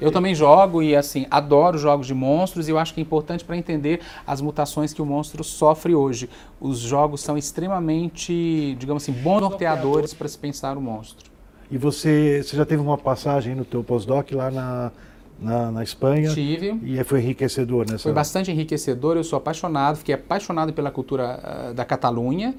Eu 0.00 0.10
também 0.10 0.34
jogo 0.34 0.82
e 0.82 0.96
assim, 0.96 1.26
adoro 1.30 1.76
jogos 1.76 2.06
de 2.06 2.14
monstros 2.14 2.68
e 2.68 2.70
eu 2.70 2.78
acho 2.78 2.94
que 2.94 3.00
é 3.00 3.02
importante 3.02 3.44
para 3.44 3.56
entender 3.56 4.00
as 4.26 4.40
mutações 4.40 4.92
que 4.92 5.02
o 5.02 5.06
monstro 5.06 5.44
sofre 5.44 5.94
hoje. 5.94 6.30
Os 6.60 6.78
jogos 6.78 7.20
são 7.20 7.36
extremamente, 7.36 8.76
digamos 8.78 9.02
assim, 9.02 9.12
bons 9.12 9.40
norteadores 9.40 10.14
para 10.14 10.28
se 10.28 10.38
pensar 10.38 10.78
o 10.78 10.80
monstro. 10.80 11.30
E 11.70 11.78
você, 11.78 12.42
você 12.42 12.56
já 12.56 12.64
teve 12.66 12.82
uma 12.82 12.98
passagem 12.98 13.54
no 13.54 13.64
teu 13.64 13.82
pós-doc 13.82 14.30
lá 14.32 14.50
na, 14.50 14.92
na, 15.40 15.72
na 15.72 15.82
Espanha? 15.82 16.30
Tive. 16.30 16.78
E 16.82 17.02
foi 17.02 17.20
enriquecedor 17.20 17.86
nessa 17.90 18.04
Foi 18.04 18.12
bastante 18.12 18.50
enriquecedor, 18.50 19.16
eu 19.16 19.24
sou 19.24 19.38
apaixonado, 19.38 19.96
fiquei 19.96 20.14
apaixonado 20.14 20.72
pela 20.72 20.90
cultura 20.90 21.40
ah, 21.42 21.72
da 21.72 21.84
Catalunha. 21.84 22.54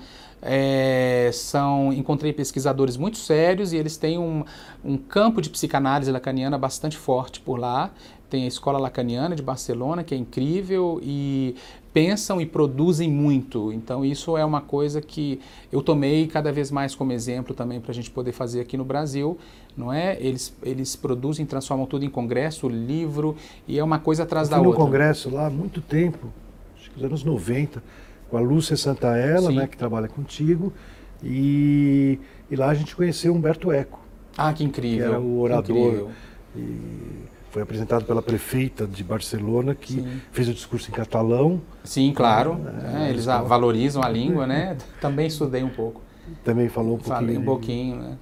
É, 0.46 1.30
são, 1.34 1.94
encontrei 1.94 2.34
pesquisadores 2.34 2.98
muito 2.98 3.18
sérios 3.18 3.72
e 3.72 3.78
eles 3.78 3.96
têm 3.96 4.18
um, 4.18 4.44
um 4.84 4.98
campo 4.98 5.42
de 5.42 5.50
psicanálise 5.50 6.12
lacaniana 6.12 6.58
bastante 6.58 6.98
forte 6.98 7.40
por 7.40 7.58
lá. 7.58 7.92
Tem 8.30 8.46
a 8.46 8.48
Escola 8.48 8.80
Lacaniana 8.80 9.36
de 9.36 9.44
Barcelona, 9.44 10.04
que 10.04 10.14
é 10.14 10.18
incrível, 10.18 11.00
e 11.04 11.56
pensam 11.94 12.42
e 12.42 12.46
produzem 12.48 13.10
muito. 13.10 13.72
Então, 13.72 14.04
isso 14.04 14.36
é 14.36 14.44
uma 14.44 14.60
coisa 14.60 15.00
que 15.02 15.40
eu 15.72 15.84
tomei 15.84 16.26
cada 16.26 16.52
vez 16.52 16.72
mais 16.72 16.96
como 16.96 17.12
exemplo 17.14 17.54
também 17.54 17.80
para 17.80 17.92
a 17.92 17.94
gente 17.94 18.10
poder 18.10 18.32
fazer 18.32 18.60
aqui 18.60 18.76
no 18.76 18.84
Brasil. 18.84 19.38
Não 19.78 19.94
é? 19.94 20.18
Eles, 20.20 20.52
eles 20.64 20.96
produzem, 20.96 21.46
transformam 21.46 21.86
tudo 21.86 22.04
em 22.06 22.10
congresso, 22.10 22.68
livro, 22.68 23.36
e 23.68 23.78
é 23.78 23.84
uma 23.84 24.00
coisa 24.00 24.24
atrás 24.24 24.48
Eu 24.48 24.52
da 24.52 24.58
fui 24.58 24.64
no 24.64 24.70
outra. 24.72 24.84
congresso 24.84 25.30
lá 25.30 25.46
há 25.46 25.50
muito 25.50 25.80
tempo, 25.80 26.28
acho 26.76 26.90
que 26.90 26.96
nos 26.98 27.06
anos 27.06 27.24
90, 27.24 27.84
com 28.34 28.38
a 28.38 28.42
Lúcia 28.42 28.76
Santaella, 28.76 29.50
Sim. 29.52 29.58
né, 29.58 29.68
que 29.68 29.78
trabalha 29.78 30.08
contigo, 30.08 30.74
e, 31.24 32.20
e 32.50 32.56
lá 32.56 32.70
a 32.70 32.74
gente 32.74 32.96
conheceu 32.96 33.32
Humberto 33.32 33.72
Eco, 33.72 34.00
Ah, 34.36 34.52
que 34.52 34.58
que 34.58 34.64
incrível. 34.64 35.06
era 35.12 35.20
o 35.20 35.40
orador, 35.40 36.10
e 36.56 37.26
foi 37.52 37.62
apresentado 37.62 38.06
pela 38.06 38.24
prefeita 38.24 38.88
de 38.88 39.04
Barcelona, 39.04 39.76
que 39.76 39.94
Sim. 39.94 40.20
fez 40.32 40.50
o 40.50 40.54
discurso 40.56 40.90
em 40.90 40.94
catalão, 40.96 41.62
Sim, 41.84 42.12
claro. 42.12 42.60
É, 42.96 43.04
É, 43.06 43.10
eles 43.12 43.26
então- 43.26 43.46
valorizam 43.46 44.02
a 44.02 44.10
língua, 44.10 44.48
né? 44.48 44.78
Também 45.00 45.28
estudei 45.28 45.62
um 45.62 45.70
pouco. 45.70 46.02
também 46.44 46.68
falou 46.70 46.96
um 46.96 46.98
pouquinho. 46.98 47.16
Falei 47.16 47.38
um 47.38 47.46
pouquinho, 47.46 47.96
né? 47.98 48.18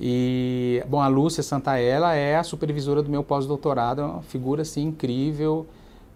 E, 0.00 0.80
bom, 0.88 1.00
a 1.00 1.08
Lúcia 1.08 1.42
Santaella 1.42 2.14
é 2.14 2.36
a 2.36 2.44
supervisora 2.44 3.02
do 3.02 3.10
meu 3.10 3.24
pós-doutorado, 3.24 4.00
é 4.00 4.04
uma 4.04 4.22
figura, 4.22 4.62
assim, 4.62 4.84
incrível, 4.84 5.66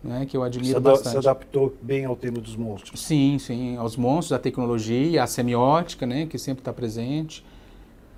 né, 0.03 0.27
que 0.27 0.37
eu 0.37 0.43
admiro 0.43 0.75
se 0.75 0.81
bastante. 0.81 1.13
Se 1.13 1.17
adaptou 1.19 1.75
bem 1.81 2.05
ao 2.05 2.17
tema 2.17 2.39
dos 2.39 2.57
monstros. 2.57 3.01
Sim, 3.01 3.39
sim, 3.39 3.77
aos 3.77 3.97
monstros, 3.97 4.33
à 4.33 4.39
tecnologia, 4.39 5.23
à 5.23 5.27
semiótica, 5.27 6.07
né, 6.07 6.27
que 6.27 6.39
sempre 6.39 6.61
está 6.61 6.73
presente. 6.73 7.45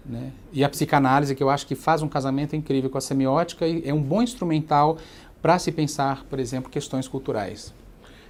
Né? 0.04 0.32
E 0.52 0.62
a 0.62 0.68
psicanálise, 0.68 1.34
que 1.34 1.42
eu 1.42 1.50
acho 1.50 1.66
que 1.66 1.74
faz 1.74 2.02
um 2.02 2.08
casamento 2.08 2.54
incrível 2.54 2.90
com 2.90 2.98
a 2.98 3.00
semiótica 3.00 3.66
e 3.66 3.82
é 3.86 3.92
um 3.92 4.02
bom 4.02 4.22
instrumental 4.22 4.98
para 5.40 5.58
se 5.58 5.72
pensar, 5.72 6.24
por 6.24 6.38
exemplo, 6.38 6.70
questões 6.70 7.06
culturais. 7.08 7.74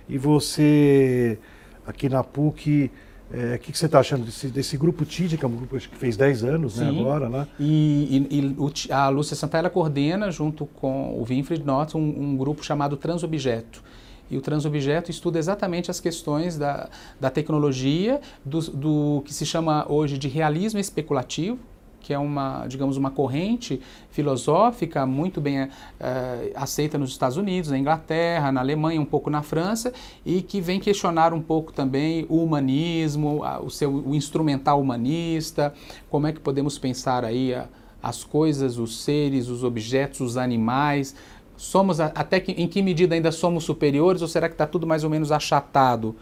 E 0.09 0.19
você, 0.19 1.39
aqui 1.87 2.09
na 2.09 2.23
PUC, 2.23 2.91
o 3.31 3.37
é, 3.37 3.59
que, 3.59 3.73
que, 3.73 3.79
você 3.79 3.87
está 3.87 4.01
achando 4.01 4.25
desse, 4.25 4.49
desse, 4.49 4.77
grupo 4.77 5.05
TID, 5.05 5.37
que 5.39 5.45
é 5.45 5.49
um 5.49 5.57
grupo 5.57 5.77
que 5.77 5.97
fez 5.97 6.17
10 6.17 6.45
anos 6.45 6.77
né, 6.77 6.89
agora, 6.89 7.29
né? 7.29 7.47
E, 7.59 8.27
e, 8.31 8.39
e 8.39 8.57
o, 8.59 8.71
a 8.95 9.09
Lúcia 9.09 9.35
Santana 9.35 9.71
coordena, 9.71 10.31
junto 10.31 10.67
com 10.67 11.19
o 11.19 11.25
Winfried 11.25 11.65
Notz, 11.65 11.95
um, 11.95 12.01
um, 12.01 12.37
grupo 12.37 12.65
chamado 12.65 12.97
Transobjeto. 12.97 13.83
E 14.31 14.37
o 14.37 14.41
Transobjeto 14.41 15.11
estuda 15.11 15.39
exatamente 15.39 15.91
as 15.91 16.01
questões 16.01 16.57
da, 16.57 16.89
da 17.21 17.31
tecnologia, 17.31 18.21
do, 18.45 18.61
do 18.61 19.23
que 19.25 19.33
se 19.33 19.45
chama 19.45 19.87
hoje 19.91 20.19
de 20.19 20.29
realismo 20.29 20.79
especulativo, 20.79 21.59
que 22.05 22.13
é 22.13 22.19
uma, 22.19 22.67
digamos, 22.67 22.99
uma 22.99 23.11
corrente 23.11 23.81
filosófica 24.11 25.07
muito 25.07 25.41
bem 25.41 25.65
uh, 25.65 25.69
aceita 26.55 26.99
nos 26.99 27.11
Estados 27.11 27.39
Unidos, 27.39 27.71
na 27.71 27.79
Inglaterra, 27.79 28.53
na 28.53 28.61
Alemanha, 28.61 29.01
um 29.01 29.07
pouco 29.07 29.31
na 29.31 29.41
França, 29.41 29.91
e 30.25 30.43
que 30.43 30.61
vem 30.61 30.79
questionar 30.79 31.33
um 31.33 31.41
pouco 31.41 31.73
também 31.73 32.27
o 32.29 32.45
humanismo, 32.45 33.41
o 33.63 33.71
seu 33.71 33.91
o 33.91 34.15
instrumental 34.15 34.79
humanista, 34.83 35.73
como 36.11 36.27
é 36.27 36.33
que 36.33 36.41
podemos 36.41 36.79
pensar 36.79 37.25
aí 37.25 37.55
a, 37.55 37.69
as 38.03 38.23
coisas, 38.23 38.77
os 38.77 39.03
seres, 39.03 39.49
os 39.49 39.65
objetos, 39.65 40.21
os 40.21 40.37
animais. 40.37 41.17
Somos 41.57 42.01
até 42.01 42.39
que, 42.39 42.53
em 42.53 42.69
que 42.69 42.83
medida 42.83 43.15
ainda 43.15 43.33
somos 43.33 43.65
superiores 43.65 44.21
ou 44.21 44.29
será 44.29 44.47
que 44.47 44.55
está 44.55 44.67
tudo 44.67 44.87
mais 44.87 45.05
ou 45.05 45.11
menos 45.11 45.33
achatado? 45.33 46.15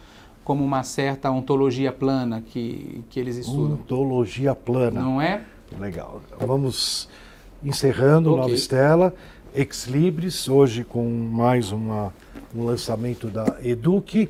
como 0.44 0.64
uma 0.64 0.82
certa 0.82 1.30
ontologia 1.30 1.92
plana 1.92 2.40
que, 2.40 3.04
que 3.08 3.20
eles 3.20 3.36
estudam. 3.36 3.74
Ontologia 3.74 4.54
plana. 4.54 5.00
Não 5.00 5.22
é? 5.22 5.42
Legal. 5.78 6.22
Vamos 6.38 7.08
encerrando 7.62 8.30
okay. 8.30 8.42
Nova 8.42 8.54
Estela, 8.54 9.14
Ex 9.54 9.86
Libris, 9.86 10.48
hoje 10.48 10.84
com 10.84 11.08
mais 11.08 11.72
uma, 11.72 12.12
um 12.54 12.64
lançamento 12.64 13.28
da 13.28 13.58
Eduque, 13.62 14.28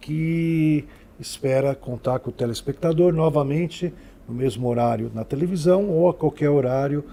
que 0.00 0.84
espera 1.20 1.74
contar 1.74 2.18
com 2.18 2.30
o 2.30 2.32
telespectador 2.32 3.12
novamente 3.12 3.92
no 4.28 4.34
mesmo 4.34 4.68
horário 4.68 5.10
na 5.14 5.24
televisão 5.24 5.88
ou 5.88 6.08
a 6.08 6.14
qualquer 6.14 6.50
horário, 6.50 7.04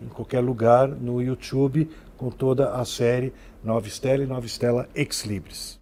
em 0.00 0.08
qualquer 0.08 0.40
lugar 0.40 0.88
no 0.88 1.20
YouTube, 1.20 1.90
com 2.16 2.30
toda 2.30 2.74
a 2.74 2.84
série 2.84 3.32
Nova 3.62 3.86
Estela 3.86 4.22
e 4.22 4.26
Nova 4.26 4.46
Estela 4.46 4.88
Ex 4.94 5.24
Libris. 5.24 5.78